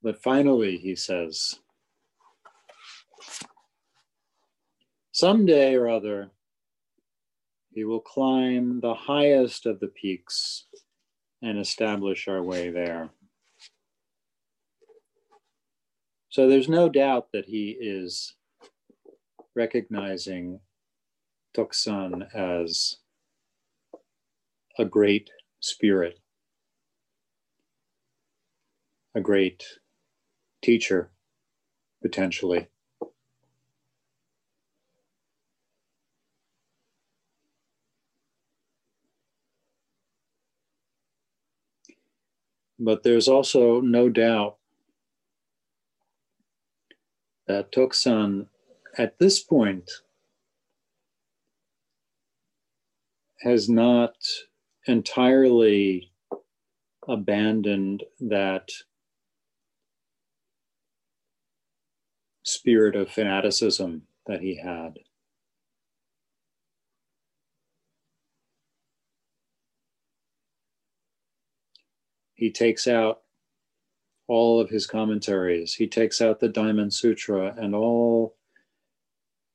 But 0.00 0.22
finally, 0.22 0.76
he 0.76 0.94
says, 0.94 1.56
someday 5.10 5.74
or 5.74 5.88
other, 5.88 6.30
he 7.72 7.82
will 7.82 8.00
climb 8.00 8.78
the 8.80 8.94
highest 8.94 9.66
of 9.66 9.80
the 9.80 9.88
peaks 9.88 10.66
and 11.42 11.58
establish 11.58 12.28
our 12.28 12.44
way 12.44 12.70
there. 12.70 13.10
So 16.38 16.48
there's 16.48 16.68
no 16.68 16.88
doubt 16.88 17.32
that 17.32 17.46
he 17.46 17.76
is 17.80 18.36
recognizing 19.56 20.60
Tokusan 21.52 22.32
as 22.32 22.98
a 24.78 24.84
great 24.84 25.30
spirit, 25.58 26.20
a 29.16 29.20
great 29.20 29.64
teacher, 30.62 31.10
potentially. 32.02 32.68
But 42.78 43.02
there's 43.02 43.26
also 43.26 43.80
no 43.80 44.08
doubt 44.08 44.57
Uh, 47.48 47.54
that 47.54 47.72
Tokusan, 47.72 48.46
at 48.96 49.18
this 49.18 49.42
point, 49.42 49.90
has 53.40 53.68
not 53.68 54.14
entirely 54.86 56.12
abandoned 57.06 58.02
that 58.20 58.68
spirit 62.42 62.96
of 62.96 63.10
fanaticism 63.10 64.02
that 64.26 64.40
he 64.40 64.56
had. 64.56 64.98
He 72.34 72.52
takes 72.52 72.86
out 72.86 73.22
all 74.28 74.60
of 74.60 74.70
his 74.70 74.86
commentaries. 74.86 75.74
He 75.74 75.86
takes 75.86 76.20
out 76.20 76.38
the 76.38 76.48
Diamond 76.48 76.94
Sutra 76.94 77.54
and 77.58 77.74
all 77.74 78.36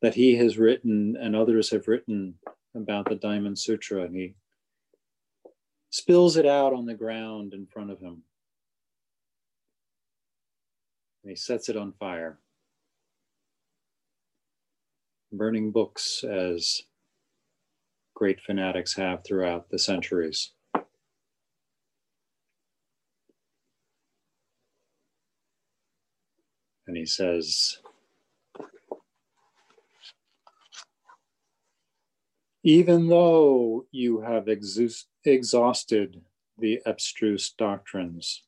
that 0.01 0.15
he 0.15 0.35
has 0.35 0.57
written 0.57 1.15
and 1.15 1.35
others 1.35 1.69
have 1.69 1.87
written 1.87 2.35
about 2.75 3.07
the 3.07 3.15
Diamond 3.15 3.57
Sutra, 3.59 4.03
and 4.03 4.15
he 4.15 4.33
spills 5.91 6.35
it 6.35 6.45
out 6.45 6.73
on 6.73 6.87
the 6.87 6.95
ground 6.95 7.53
in 7.53 7.67
front 7.67 7.91
of 7.91 7.99
him. 7.99 8.23
And 11.23 11.29
he 11.29 11.35
sets 11.35 11.69
it 11.69 11.77
on 11.77 11.93
fire 11.93 12.39
burning 15.33 15.71
books 15.71 16.23
as 16.23 16.83
great 18.13 18.39
fanatics 18.39 18.93
have 18.93 19.23
throughout 19.23 19.69
the 19.69 19.79
centuries. 19.79 20.51
And 26.93 26.99
he 26.99 27.07
says, 27.07 27.79
even 32.63 33.07
though 33.07 33.87
you 33.89 34.21
have 34.21 34.47
exhausted 35.25 36.21
the 36.59 36.81
abstruse 36.85 37.51
doctrines, 37.57 38.43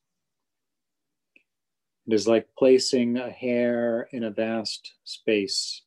it 2.05 2.13
is 2.13 2.27
like 2.27 2.47
placing 2.55 3.17
a 3.17 3.31
hair 3.31 4.07
in 4.11 4.23
a 4.23 4.29
vast 4.29 4.93
space. 5.05 5.81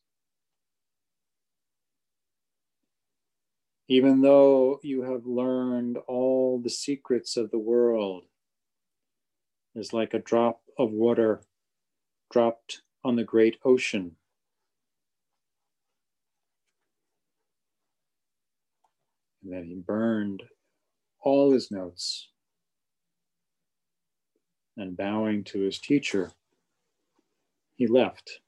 Even 3.87 4.19
though 4.19 4.81
you 4.83 5.03
have 5.03 5.25
learned 5.25 5.97
all 6.09 6.59
the 6.61 6.69
secrets 6.69 7.37
of 7.37 7.51
the 7.51 7.57
world, 7.57 8.25
is 9.75 9.93
like 9.93 10.13
a 10.13 10.19
drop 10.19 10.59
of 10.77 10.91
water 10.91 11.41
dropped 12.31 12.81
on 13.03 13.15
the 13.15 13.23
great 13.23 13.57
ocean. 13.63 14.15
And 19.43 19.53
then 19.53 19.63
he 19.65 19.75
burned 19.75 20.43
all 21.21 21.51
his 21.51 21.71
notes 21.71 22.29
and 24.77 24.95
bowing 24.95 25.43
to 25.43 25.59
his 25.61 25.79
teacher, 25.79 26.31
he 27.75 27.87
left. 27.87 28.39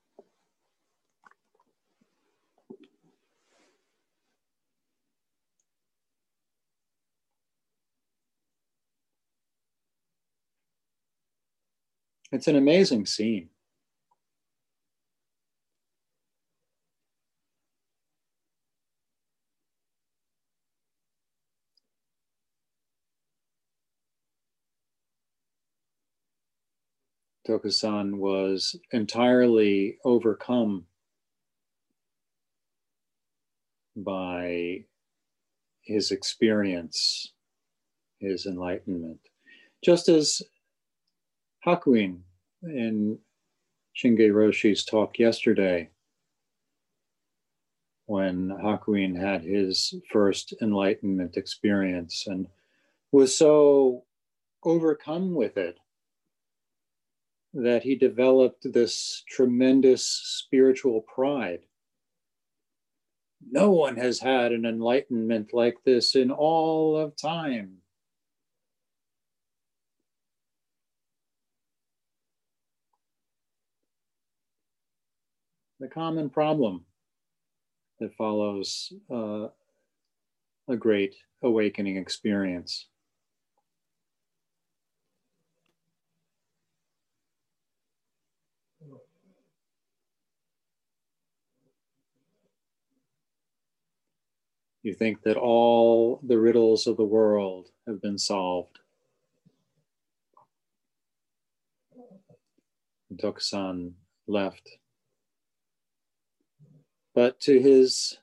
It's 12.31 12.47
an 12.47 12.55
amazing 12.55 13.05
scene. 13.07 13.49
Tokusan 27.47 28.17
was 28.17 28.75
entirely 28.91 29.97
overcome 30.05 30.85
by 33.95 34.85
his 35.81 36.11
experience, 36.11 37.33
his 38.19 38.45
enlightenment. 38.45 39.19
Just 39.83 40.07
as 40.07 40.41
Hakuin 41.65 42.21
in 42.63 43.17
Shinge 43.95 44.31
Roshi's 44.31 44.85
talk 44.85 45.17
yesterday, 45.17 45.89
when 48.05 48.49
Hakuin 48.49 49.15
had 49.19 49.41
his 49.41 49.95
first 50.11 50.53
enlightenment 50.61 51.37
experience 51.37 52.27
and 52.27 52.47
was 53.11 53.35
so 53.35 54.03
overcome 54.63 55.33
with 55.33 55.57
it 55.57 55.77
that 57.53 57.83
he 57.83 57.95
developed 57.95 58.71
this 58.71 59.23
tremendous 59.27 60.05
spiritual 60.05 61.01
pride. 61.01 61.59
No 63.49 63.71
one 63.71 63.97
has 63.97 64.19
had 64.19 64.51
an 64.51 64.65
enlightenment 64.65 65.53
like 65.53 65.77
this 65.83 66.15
in 66.15 66.31
all 66.31 66.95
of 66.97 67.15
time. 67.17 67.81
the 75.81 75.87
common 75.87 76.29
problem 76.29 76.85
that 77.99 78.13
follows 78.13 78.93
uh, 79.11 79.47
a 80.69 80.77
great 80.77 81.15
awakening 81.41 81.97
experience. 81.97 82.87
You 94.83 94.93
think 94.93 95.21
that 95.23 95.37
all 95.37 96.19
the 96.23 96.39
riddles 96.39 96.87
of 96.87 96.97
the 96.97 97.03
world 97.03 97.69
have 97.87 98.01
been 98.01 98.17
solved. 98.17 98.79
Tokusan 103.15 103.93
left 104.27 104.77
but 107.13 107.39
to 107.41 107.59
his 107.59 108.17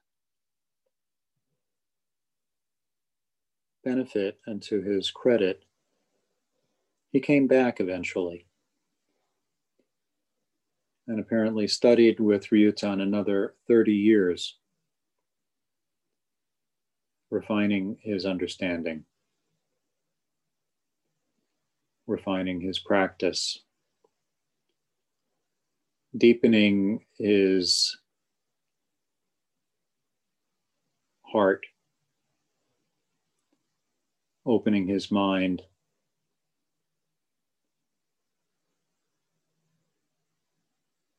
benefit 3.84 4.38
and 4.46 4.62
to 4.62 4.80
his 4.82 5.10
credit, 5.10 5.62
he 7.12 7.20
came 7.20 7.46
back 7.46 7.80
eventually 7.80 8.46
and 11.06 11.20
apparently 11.20 11.66
studied 11.66 12.20
with 12.20 12.48
Ryutan 12.50 13.00
another 13.00 13.54
30 13.66 13.92
years, 13.92 14.56
refining 17.30 17.98
his 18.02 18.24
understanding, 18.24 19.04
refining 22.06 22.60
his 22.60 22.78
practice, 22.78 23.60
deepening 26.16 27.04
his 27.18 27.98
heart, 31.22 31.66
opening 34.46 34.86
his 34.86 35.10
mind 35.10 35.62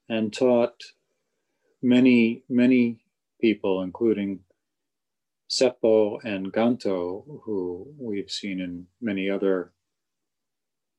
and 0.10 0.34
taught 0.34 0.84
many, 1.82 2.42
many 2.50 3.00
people, 3.40 3.84
including 3.84 4.40
Seppo 5.50 6.20
and 6.24 6.54
Ganto, 6.54 7.42
who 7.44 7.88
we've 7.98 8.30
seen 8.30 8.60
in 8.60 8.86
many 9.02 9.30
other 9.30 9.72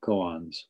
koans. 0.02 0.64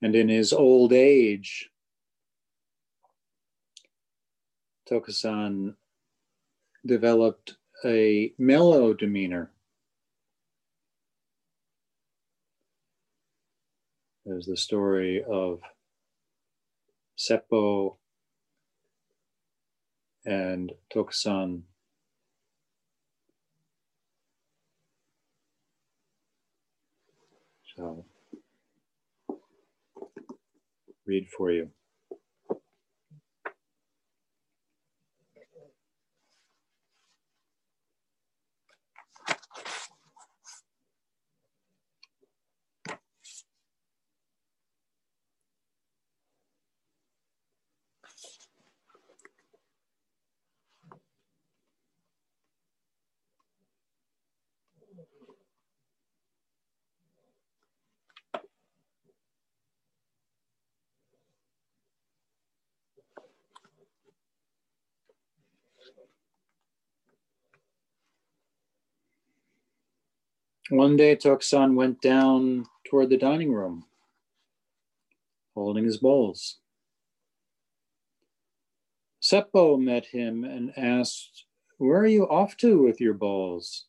And 0.00 0.14
in 0.14 0.28
his 0.28 0.52
old 0.52 0.92
age, 0.92 1.70
Tokusan 4.88 5.74
developed 6.84 7.56
a 7.84 8.32
mellow 8.38 8.92
demeanor 8.92 9.54
There's 14.26 14.46
the 14.46 14.56
story 14.56 15.22
of 15.22 15.60
Seppo 17.16 17.96
and 20.24 20.72
Tokusan. 20.92 21.62
So, 27.76 28.04
read 31.06 31.28
for 31.36 31.50
you. 31.50 31.70
One 70.70 70.96
day, 70.96 71.14
Tokusan 71.14 71.74
went 71.74 72.00
down 72.00 72.64
toward 72.88 73.10
the 73.10 73.18
dining 73.18 73.52
room, 73.52 73.84
holding 75.54 75.84
his 75.84 75.98
bowls. 75.98 76.58
Seppo 79.22 79.78
met 79.78 80.06
him 80.06 80.42
and 80.42 80.72
asked, 80.76 81.44
Where 81.76 82.00
are 82.00 82.06
you 82.06 82.28
off 82.28 82.56
to 82.58 82.82
with 82.82 82.98
your 82.98 83.12
bowls? 83.12 83.84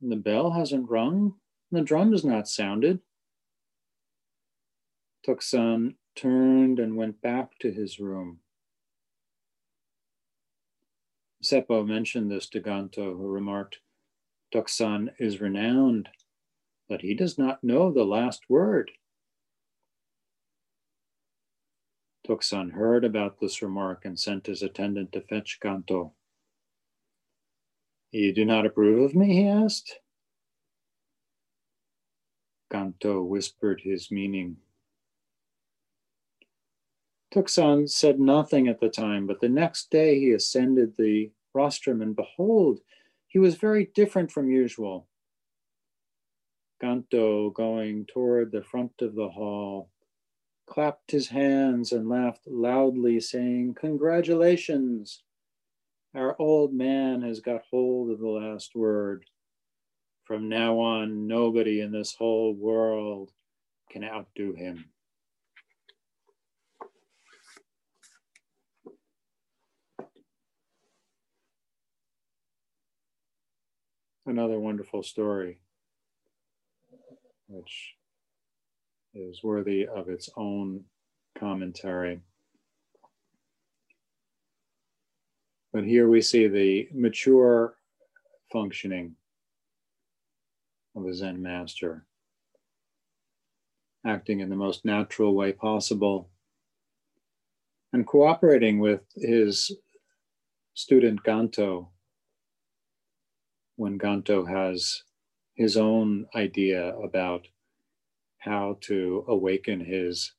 The 0.00 0.16
bell 0.16 0.52
hasn't 0.52 0.88
rung, 0.88 1.34
and 1.70 1.80
the 1.80 1.84
drum 1.84 2.12
has 2.12 2.24
not 2.24 2.48
sounded. 2.48 3.00
Tokusan 5.26 5.96
turned 6.14 6.78
and 6.78 6.96
went 6.96 7.20
back 7.20 7.58
to 7.60 7.72
his 7.72 7.98
room. 7.98 8.38
Seppo 11.42 11.84
mentioned 11.84 12.30
this 12.30 12.48
to 12.50 12.60
Ganto, 12.60 13.16
who 13.16 13.26
remarked, 13.26 13.78
Tokusan 14.56 15.10
is 15.18 15.38
renowned, 15.38 16.08
but 16.88 17.02
he 17.02 17.12
does 17.12 17.36
not 17.36 17.62
know 17.62 17.92
the 17.92 18.06
last 18.06 18.48
word. 18.48 18.90
Tokusan 22.26 22.72
heard 22.72 23.04
about 23.04 23.38
this 23.38 23.60
remark 23.60 24.06
and 24.06 24.18
sent 24.18 24.46
his 24.46 24.62
attendant 24.62 25.12
to 25.12 25.20
fetch 25.20 25.58
Ganto. 25.62 26.12
You 28.12 28.32
do 28.32 28.46
not 28.46 28.64
approve 28.64 29.10
of 29.10 29.14
me? 29.14 29.34
he 29.34 29.46
asked. 29.46 29.98
Ganto 32.72 33.22
whispered 33.26 33.82
his 33.84 34.10
meaning. 34.10 34.56
Tokusan 37.30 37.90
said 37.90 38.18
nothing 38.18 38.68
at 38.68 38.80
the 38.80 38.88
time, 38.88 39.26
but 39.26 39.42
the 39.42 39.50
next 39.50 39.90
day 39.90 40.18
he 40.18 40.32
ascended 40.32 40.96
the 40.96 41.30
rostrum, 41.52 42.00
and 42.00 42.16
behold, 42.16 42.80
he 43.26 43.38
was 43.38 43.56
very 43.56 43.90
different 43.94 44.30
from 44.30 44.50
usual. 44.50 45.08
Ganto, 46.82 47.50
going 47.50 48.06
toward 48.06 48.52
the 48.52 48.62
front 48.62 48.92
of 49.00 49.14
the 49.14 49.30
hall, 49.30 49.90
clapped 50.66 51.10
his 51.10 51.28
hands 51.28 51.92
and 51.92 52.08
laughed 52.08 52.46
loudly, 52.46 53.20
saying, 53.20 53.74
Congratulations! 53.74 55.22
Our 56.14 56.36
old 56.38 56.72
man 56.72 57.22
has 57.22 57.40
got 57.40 57.62
hold 57.70 58.10
of 58.10 58.18
the 58.20 58.28
last 58.28 58.74
word. 58.74 59.26
From 60.24 60.48
now 60.48 60.78
on, 60.78 61.26
nobody 61.26 61.80
in 61.80 61.92
this 61.92 62.14
whole 62.14 62.54
world 62.54 63.32
can 63.90 64.02
outdo 64.02 64.52
him. 64.54 64.86
Another 74.26 74.58
wonderful 74.58 75.02
story, 75.02 75.58
which 77.48 77.94
is 79.14 79.42
worthy 79.42 79.86
of 79.86 80.08
its 80.08 80.28
own 80.36 80.84
commentary. 81.38 82.20
But 85.72 85.84
here 85.84 86.08
we 86.08 86.20
see 86.20 86.48
the 86.48 86.88
mature 86.92 87.76
functioning 88.52 89.14
of 90.96 91.06
a 91.06 91.14
Zen 91.14 91.42
master, 91.42 92.06
acting 94.04 94.40
in 94.40 94.48
the 94.48 94.56
most 94.56 94.84
natural 94.84 95.34
way 95.34 95.52
possible 95.52 96.30
and 97.92 98.06
cooperating 98.06 98.78
with 98.78 99.00
his 99.14 99.70
student 100.74 101.22
Ganto 101.22 101.88
when 103.76 103.98
Ganto 103.98 104.46
has 104.48 105.02
his 105.54 105.76
own 105.76 106.26
idea 106.34 106.96
about 106.96 107.48
how 108.38 108.78
to 108.82 109.24
awaken 109.28 109.80
his 109.80 110.32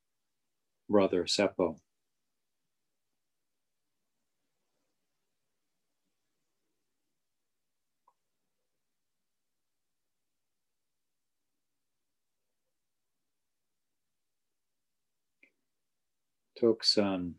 brother 0.89 1.23
Seppo. 1.25 1.79
Tokusan. 16.61 17.33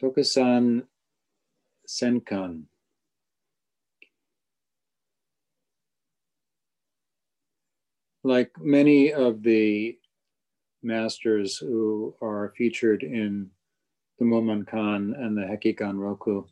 Tokusan 0.00 0.86
Senkan. 1.90 2.62
Like 8.22 8.52
many 8.60 9.12
of 9.12 9.42
the 9.42 9.98
masters 10.84 11.56
who 11.56 12.14
are 12.22 12.54
featured 12.56 13.02
in 13.02 13.50
the 14.20 14.24
Mumonkan 14.24 15.18
and 15.18 15.36
the 15.36 15.42
Hekigan 15.42 15.98
Roku, 15.98 16.44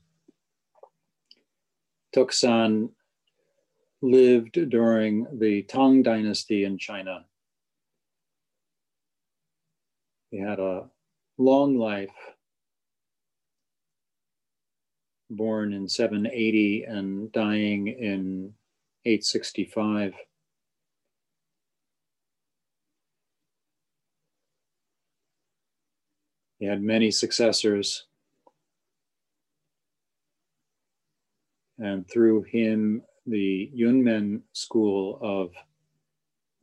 Tokusan 2.12 2.90
lived 4.02 4.58
during 4.70 5.26
the 5.38 5.62
Tang 5.62 6.02
Dynasty 6.02 6.64
in 6.64 6.78
China. 6.78 7.26
He 10.30 10.38
had 10.38 10.58
a 10.58 10.90
long 11.36 11.78
life, 11.78 12.16
born 15.30 15.72
in 15.72 15.88
780 15.88 16.84
and 16.84 17.30
dying 17.32 17.88
in 17.88 18.54
865. 19.04 20.14
He 26.58 26.66
had 26.66 26.82
many 26.82 27.10
successors. 27.10 28.06
And 31.78 32.08
through 32.10 32.42
him, 32.42 33.02
the 33.26 33.70
Yunmen 33.76 34.40
school 34.52 35.18
of 35.22 35.52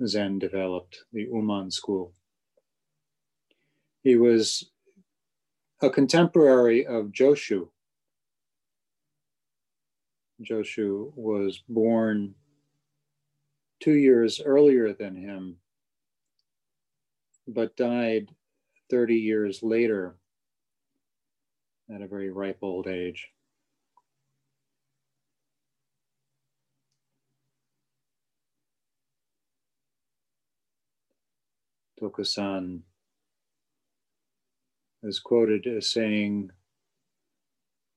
Zen 0.05 0.39
developed, 0.39 1.05
the 1.13 1.27
Ummon 1.27 1.71
school. 1.71 2.11
He 4.03 4.17
was 4.17 4.71
a 5.81 5.89
contemporary 5.89 6.85
of 6.85 7.07
Joshu. 7.07 7.69
Joshu 10.41 11.13
was 11.15 11.63
born 11.69 12.35
two 13.79 13.93
years 13.93 14.41
earlier 14.43 14.93
than 14.93 15.15
him, 15.15 15.57
but 17.47 17.77
died 17.77 18.29
30 18.89 19.15
years 19.15 19.63
later 19.63 20.15
at 21.93 22.01
a 22.01 22.07
very 22.07 22.31
ripe 22.31 22.59
old 22.61 22.87
age. 22.87 23.31
Tokusan 32.01 32.81
is 35.01 35.19
quoted 35.19 35.65
as 35.65 35.89
saying, 35.91 36.51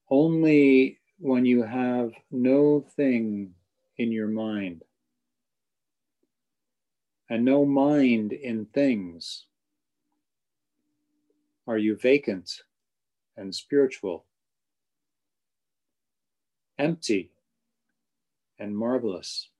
Only 0.08 0.98
when 1.18 1.44
you 1.44 1.62
have 1.62 2.12
no 2.30 2.80
thing 2.96 3.52
in 3.96 4.12
your 4.12 4.28
mind 4.28 4.82
and 7.28 7.44
no 7.44 7.64
mind 7.64 8.32
in 8.32 8.66
things 8.66 9.46
are 11.66 11.76
you 11.76 11.96
vacant 11.96 12.62
and 13.36 13.54
spiritual, 13.54 14.24
empty 16.78 17.30
and 18.58 18.74
marvelous? 18.74 19.50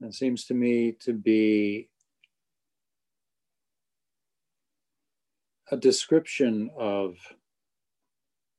It 0.00 0.14
seems 0.14 0.44
to 0.46 0.54
me 0.54 0.92
to 1.00 1.12
be 1.12 1.90
a 5.74 5.76
description 5.76 6.70
of 6.78 7.16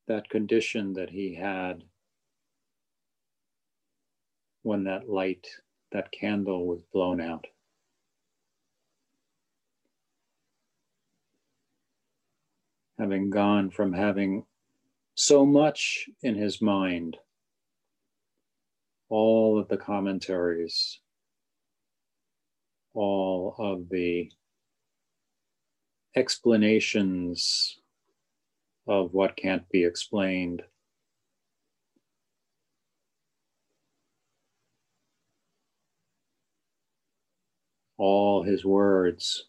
that 0.06 0.30
condition 0.30 0.92
that 0.92 1.10
he 1.10 1.34
had 1.34 1.82
when 4.64 4.84
that 4.84 5.08
light, 5.08 5.48
that 5.94 6.12
candle 6.12 6.68
was 6.68 6.82
blown 6.92 7.22
out. 7.22 7.46
Having 13.00 13.30
gone 13.30 13.70
from 13.70 13.94
having 13.94 14.44
so 15.16 15.46
much 15.46 16.10
in 16.22 16.36
his 16.36 16.62
mind, 16.62 17.16
all 19.08 19.58
of 19.58 19.70
the 19.70 19.78
commentaries, 19.78 21.00
all 22.94 23.56
of 23.58 23.88
the 23.88 24.30
explanations 26.16 27.80
of 28.88 29.14
what 29.14 29.36
can't 29.36 29.68
be 29.70 29.84
explained 29.84 30.64
all 37.98 38.44
his 38.44 38.66
words. 38.66 39.46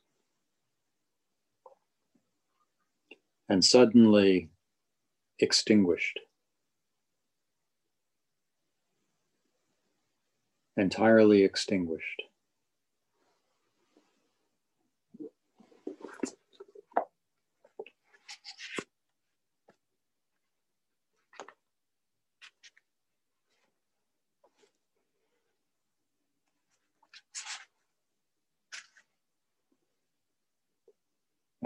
And 3.48 3.64
suddenly 3.64 4.50
extinguished. 5.38 6.18
Entirely 10.76 11.42
extinguished. 11.42 12.25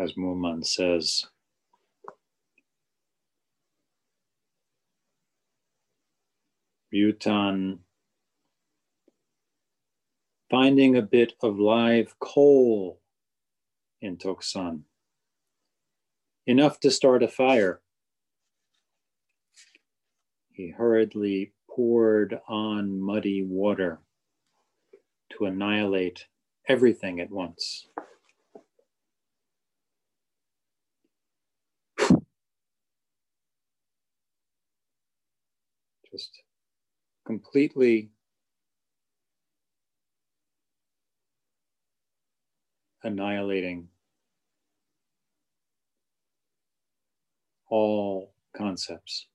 As 0.01 0.15
Mumon 0.15 0.65
says. 0.65 1.27
Ryutan, 6.95 7.81
finding 10.51 10.97
a 10.97 11.03
bit 11.03 11.35
of 11.43 11.59
live 11.59 12.19
coal 12.19 13.03
in 14.01 14.17
Tokusan, 14.17 14.85
enough 16.47 16.81
to 16.81 16.91
start 16.91 17.23
a 17.23 17.29
fire. 17.29 17.83
He 20.51 20.71
hurriedly 20.71 21.53
poured 21.69 22.41
on 22.49 22.99
muddy 22.99 23.43
water 23.43 24.01
to 25.33 25.45
annihilate 25.45 26.25
everything 26.67 27.21
at 27.21 27.31
once. 27.31 27.87
Just 36.13 36.43
completely 37.27 38.11
annihilating 43.03 43.89
all 47.69 48.33
concepts. 48.57 49.30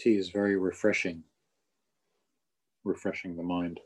Tea 0.00 0.16
is 0.16 0.30
very 0.30 0.56
refreshing, 0.56 1.22
refreshing 2.84 3.36
the 3.36 3.42
mind. 3.42 3.78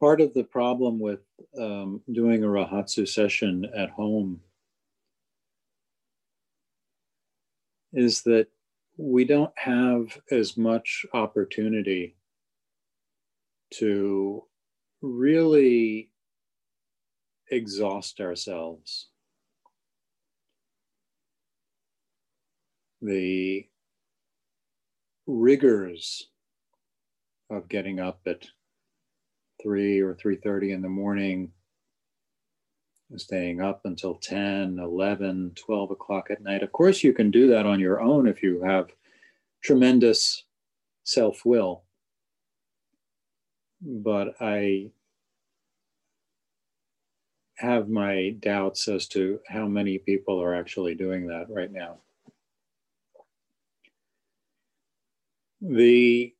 Part 0.00 0.22
of 0.22 0.32
the 0.32 0.44
problem 0.44 0.98
with 0.98 1.20
um, 1.60 2.00
doing 2.10 2.42
a 2.42 2.46
Rohatsu 2.46 3.06
session 3.06 3.66
at 3.76 3.90
home 3.90 4.40
is 7.92 8.22
that 8.22 8.46
we 8.96 9.26
don't 9.26 9.52
have 9.58 10.18
as 10.30 10.56
much 10.56 11.04
opportunity 11.12 12.16
to 13.78 14.44
really 15.00 16.10
exhaust 17.50 18.20
ourselves. 18.20 19.08
The 23.00 23.66
rigors 25.26 26.28
of 27.50 27.68
getting 27.68 28.00
up 28.00 28.20
at 28.26 28.46
3 29.62 30.00
or 30.00 30.14
3.30 30.14 30.72
in 30.72 30.82
the 30.82 30.88
morning 30.88 31.52
staying 33.16 33.60
up 33.60 33.82
until 33.84 34.14
10 34.14 34.78
11 34.78 35.52
12 35.54 35.90
o'clock 35.90 36.30
at 36.30 36.42
night 36.42 36.62
of 36.62 36.72
course 36.72 37.04
you 37.04 37.12
can 37.12 37.30
do 37.30 37.46
that 37.48 37.66
on 37.66 37.78
your 37.78 38.00
own 38.00 38.26
if 38.26 38.42
you 38.42 38.62
have 38.62 38.88
tremendous 39.62 40.44
self-will 41.04 41.84
but 43.82 44.34
i 44.40 44.90
have 47.62 47.88
my 47.88 48.30
doubts 48.40 48.88
as 48.88 49.06
to 49.06 49.38
how 49.48 49.66
many 49.68 49.96
people 49.96 50.42
are 50.42 50.54
actually 50.54 50.96
doing 50.96 51.28
that 51.28 51.46
right 51.48 51.70
now. 51.70 51.98
The 55.60 56.34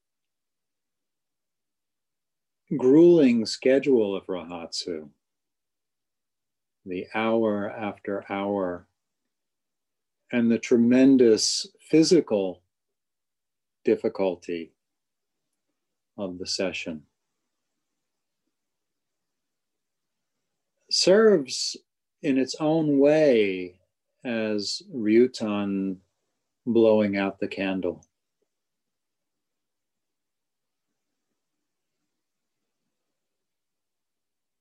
grueling 2.76 3.47
schedule 3.47 4.16
of 4.16 4.26
Rohatsu, 4.26 5.09
the 6.84 7.07
hour 7.14 7.70
after 7.70 8.24
hour, 8.28 8.88
and 10.32 10.51
the 10.51 10.59
tremendous 10.59 11.68
physical 11.88 12.62
difficulty 13.84 14.72
of 16.18 16.38
the 16.38 16.47
session 16.49 17.03
serves 20.93 21.76
in 22.22 22.38
its 22.38 22.55
own 22.61 22.99
way 22.99 23.74
as 24.24 24.82
Ryutan 24.95 25.97
blowing 26.66 27.16
out 27.16 27.40
the 27.40 27.49
candle. 27.49 28.05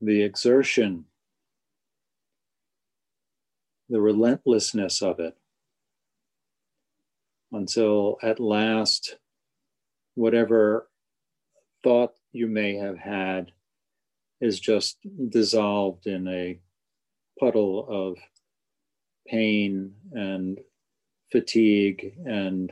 the 0.02 0.24
exertion, 0.24 1.06
the 3.88 4.02
relentlessness 4.02 5.02
of 5.02 5.20
it, 5.20 5.38
until 7.52 8.18
at 8.24 8.40
last, 8.40 9.18
whatever 10.16 10.90
thought 11.84 12.14
you 12.32 12.48
may 12.48 12.76
have 12.76 12.98
had 12.98 13.52
is 14.42 14.60
just 14.60 14.98
dissolved 15.30 16.08
in 16.08 16.28
a 16.28 16.60
puddle 17.40 17.88
of 17.90 18.18
pain 19.28 19.94
and 20.12 20.60
fatigue 21.32 22.14
and 22.26 22.72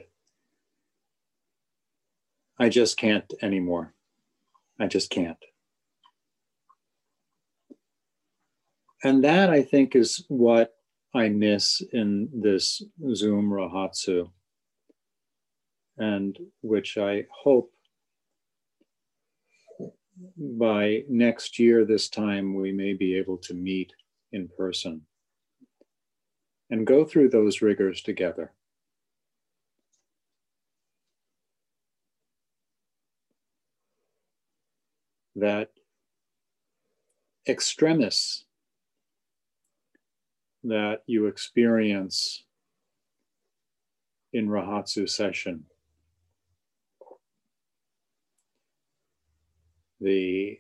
I 2.60 2.68
just 2.68 2.98
can't 2.98 3.32
anymore. 3.42 3.94
I 4.80 4.88
just 4.88 5.10
can't. 5.10 5.38
and 9.04 9.24
that 9.24 9.50
I 9.50 9.62
think 9.62 9.96
is 9.96 10.26
what 10.28 10.74
I 11.16 11.30
miss 11.30 11.82
in 11.94 12.30
this 12.34 12.84
Zoom 13.14 13.50
Rohatsu, 13.50 14.30
and 15.98 16.38
which 16.62 16.98
I 16.98 17.26
hope 17.32 17.72
by 20.38 21.04
next 21.10 21.60
year, 21.60 21.86
this 21.86 22.10
time, 22.10 22.56
we 22.56 22.72
may 22.72 22.94
be 22.94 23.18
able 23.18 23.38
to 23.38 23.54
meet 23.54 23.94
in 24.32 24.48
person 24.58 25.02
and 26.70 26.86
go 26.86 27.06
through 27.06 27.30
those 27.30 27.62
rigors 27.62 28.02
together. 28.02 28.54
That 35.36 35.70
extremis 37.48 38.46
that 40.64 41.02
you 41.08 41.28
experience 41.28 42.44
in 44.34 44.48
Rohatsu 44.48 45.10
session. 45.10 45.64
The 50.00 50.58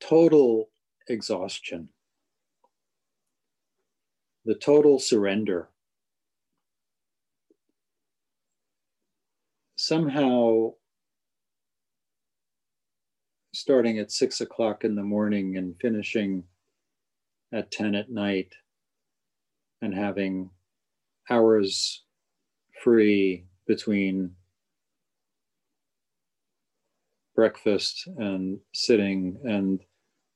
total 0.00 0.70
exhaustion, 1.08 1.88
the 4.44 4.54
total 4.54 4.98
surrender. 4.98 5.68
Somehow, 9.76 10.72
starting 13.54 13.98
at 13.98 14.10
six 14.10 14.40
o'clock 14.40 14.84
in 14.84 14.94
the 14.94 15.02
morning 15.02 15.56
and 15.56 15.76
finishing 15.80 16.44
at 17.52 17.70
10 17.70 17.94
at 17.94 18.10
night 18.10 18.54
and 19.80 19.94
having 19.94 20.50
hours 21.30 22.02
free 22.82 23.46
between 23.66 24.34
breakfast 27.36 28.08
and 28.16 28.58
sitting 28.72 29.38
and 29.44 29.80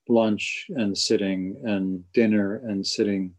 lunch 0.08 0.66
and 0.68 0.96
sitting 0.96 1.60
and 1.64 2.04
dinner 2.12 2.56
and 2.64 2.86
sitting. 2.86 3.34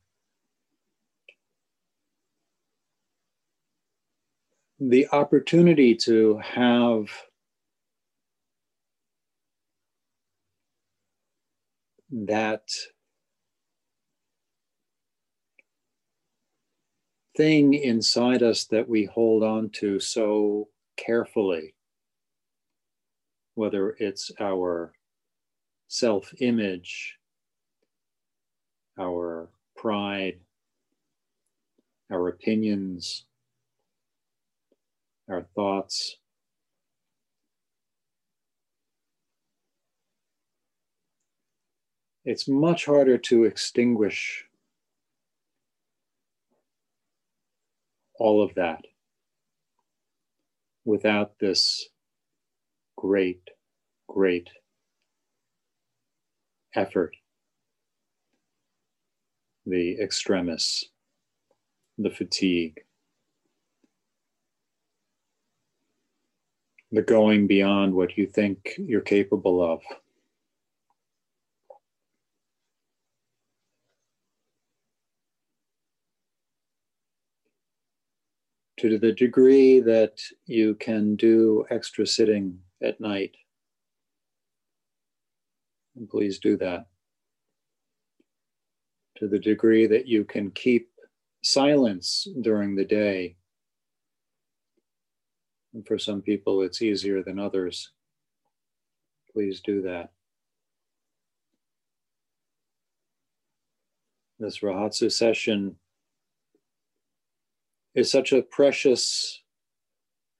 The 4.80 5.07
opportunity 5.12 5.95
to 6.07 6.39
have 6.39 7.09
that 12.12 12.68
thing 17.38 17.76
inside 17.76 18.43
us 18.43 18.66
that 18.66 18.89
we 18.89 19.05
hold 19.05 19.43
on 19.43 19.70
to 19.70 19.99
so 19.99 20.68
carefully, 20.97 21.76
whether 23.62 23.95
it's 23.99 24.32
our 24.39 24.91
self 25.88 26.34
image, 26.39 27.20
our 28.99 29.49
pride, 29.78 30.39
our 32.12 32.28
opinions, 32.28 33.26
our 35.30 35.43
thoughts. 35.55 36.18
It's 42.26 42.47
much 42.47 42.86
harder 42.88 43.20
to 43.30 43.43
extinguish 43.43 44.45
all 48.16 48.41
of 48.41 48.55
that 48.55 48.86
without 50.84 51.38
this 51.38 51.91
great, 53.02 53.41
great 54.08 54.47
effort, 56.76 57.16
the 59.66 59.99
extremis, 59.99 60.86
the 61.97 62.12
fatigue, 62.12 62.80
the 66.91 67.02
going 67.02 67.47
beyond 67.47 67.91
what 67.91 68.16
you 68.20 68.28
think 68.28 68.76
you're 68.78 69.02
capable 69.02 69.64
of. 69.64 69.82
to 78.78 78.97
the 78.97 79.12
degree 79.12 79.80
that 79.80 80.20
you 80.47 80.74
can 80.74 81.16
do 81.16 81.64
extra 81.70 82.04
sitting 82.04 82.58
at 82.84 83.00
night. 83.00 83.36
And 85.96 86.10
please 86.10 86.40
do 86.40 86.58
that. 86.58 86.88
To 89.18 89.28
the 89.28 89.40
degree 89.40 89.86
that 89.88 90.08
you 90.08 90.24
can 90.24 90.52
keep 90.52 90.90
silence 91.44 92.28
during 92.42 92.76
the 92.76 92.86
day. 92.86 93.36
And 95.74 95.86
for 95.86 95.98
some 95.98 96.22
people, 96.22 96.62
it's 96.64 96.82
easier 96.82 97.24
than 97.24 97.40
others. 97.40 97.92
Please 99.32 99.62
do 99.62 99.82
that. 99.84 100.12
This 104.40 104.60
Rohatsu 104.60 105.12
session 105.12 105.76
is 107.94 108.10
such 108.10 108.34
a 108.34 108.42
precious 108.42 109.44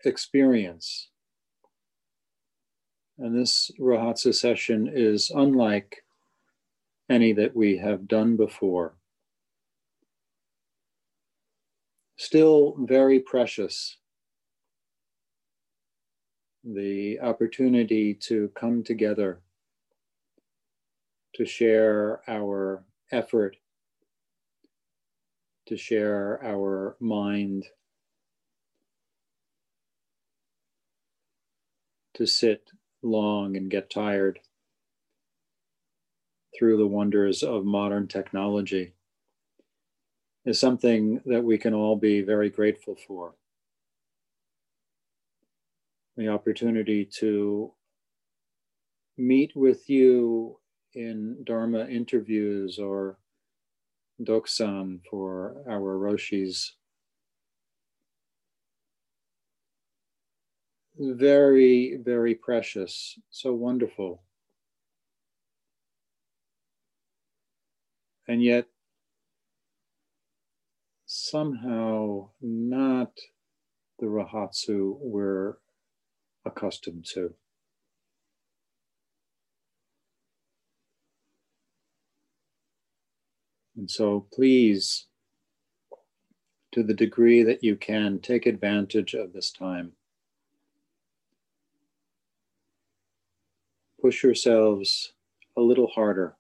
experience. 0.04 1.11
And 3.22 3.40
this 3.40 3.70
Rohatsu 3.80 4.34
session 4.34 4.90
is 4.92 5.30
unlike 5.30 6.04
any 7.08 7.34
that 7.34 7.56
we 7.56 7.78
have 7.78 8.08
done 8.08 8.36
before. 8.36 8.96
Still 12.18 12.76
very 12.80 13.20
precious. 13.20 13.98
The 16.64 17.20
opportunity 17.20 18.16
to 18.22 18.50
come 18.56 18.84
together 18.84 19.42
to 21.36 21.46
share 21.46 22.22
our 22.28 22.84
effort, 23.12 23.56
to 25.68 25.78
share 25.78 26.44
our 26.44 26.98
mind, 27.00 27.68
to 32.16 32.26
sit 32.26 32.72
long 33.04 33.56
and 33.58 33.72
get 33.72 33.90
tired 33.90 34.40
through 36.58 36.78
the 36.78 36.88
wonders 36.88 37.44
of 37.44 37.66
modern 37.66 38.08
technology 38.08 38.94
is 40.46 40.60
something 40.60 41.22
that 41.26 41.44
we 41.44 41.58
can 41.58 41.74
all 41.74 41.96
be 41.96 42.22
very 42.22 42.50
grateful 42.50 42.96
for. 43.08 43.36
The 46.18 46.28
opportunity 46.28 47.06
to 47.20 47.72
meet 49.18 49.56
with 49.56 49.90
you 49.90 50.60
in 50.94 51.44
Dharma 51.46 51.88
interviews 51.88 52.80
or 52.80 53.18
Dokusan 54.22 55.00
for 55.10 55.64
our 55.70 55.98
Roshis. 55.98 56.72
Very, 61.00 61.98
very 62.04 62.36
precious, 62.36 63.18
so 63.30 63.54
wonderful. 63.54 64.24
And 68.28 68.44
yet, 68.44 68.68
somehow 71.06 72.30
not 72.42 73.12
the 74.00 74.06
Rohatsu 74.06 74.98
we're 75.00 75.56
accustomed 76.46 77.06
to. 77.14 77.34
And 83.78 83.90
so 83.90 84.28
please, 84.34 85.08
to 86.74 86.84
the 86.84 86.94
degree 86.94 87.44
that 87.44 87.64
you 87.64 87.76
can, 87.76 88.20
take 88.20 88.46
advantage 88.46 89.14
of 89.14 89.34
this 89.34 89.52
time. 89.52 89.94
Push 94.02 94.24
yourselves 94.24 95.14
a 95.56 95.62
little 95.62 95.88
harder. 95.88 96.36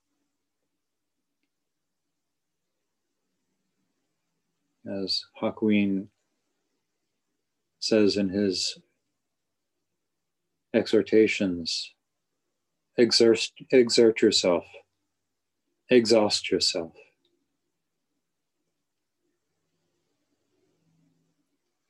As 4.85 5.23
Hakuin 5.39 6.07
says 7.79 8.17
in 8.17 8.29
his 8.29 8.79
exhortations, 10.73 11.93
exert, 12.97 13.51
exert 13.71 14.21
yourself, 14.21 14.65
exhaust 15.89 16.49
yourself. 16.49 16.93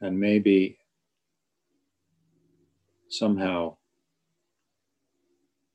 and 0.02 0.20
maybe 0.20 0.78
somehow 3.10 3.78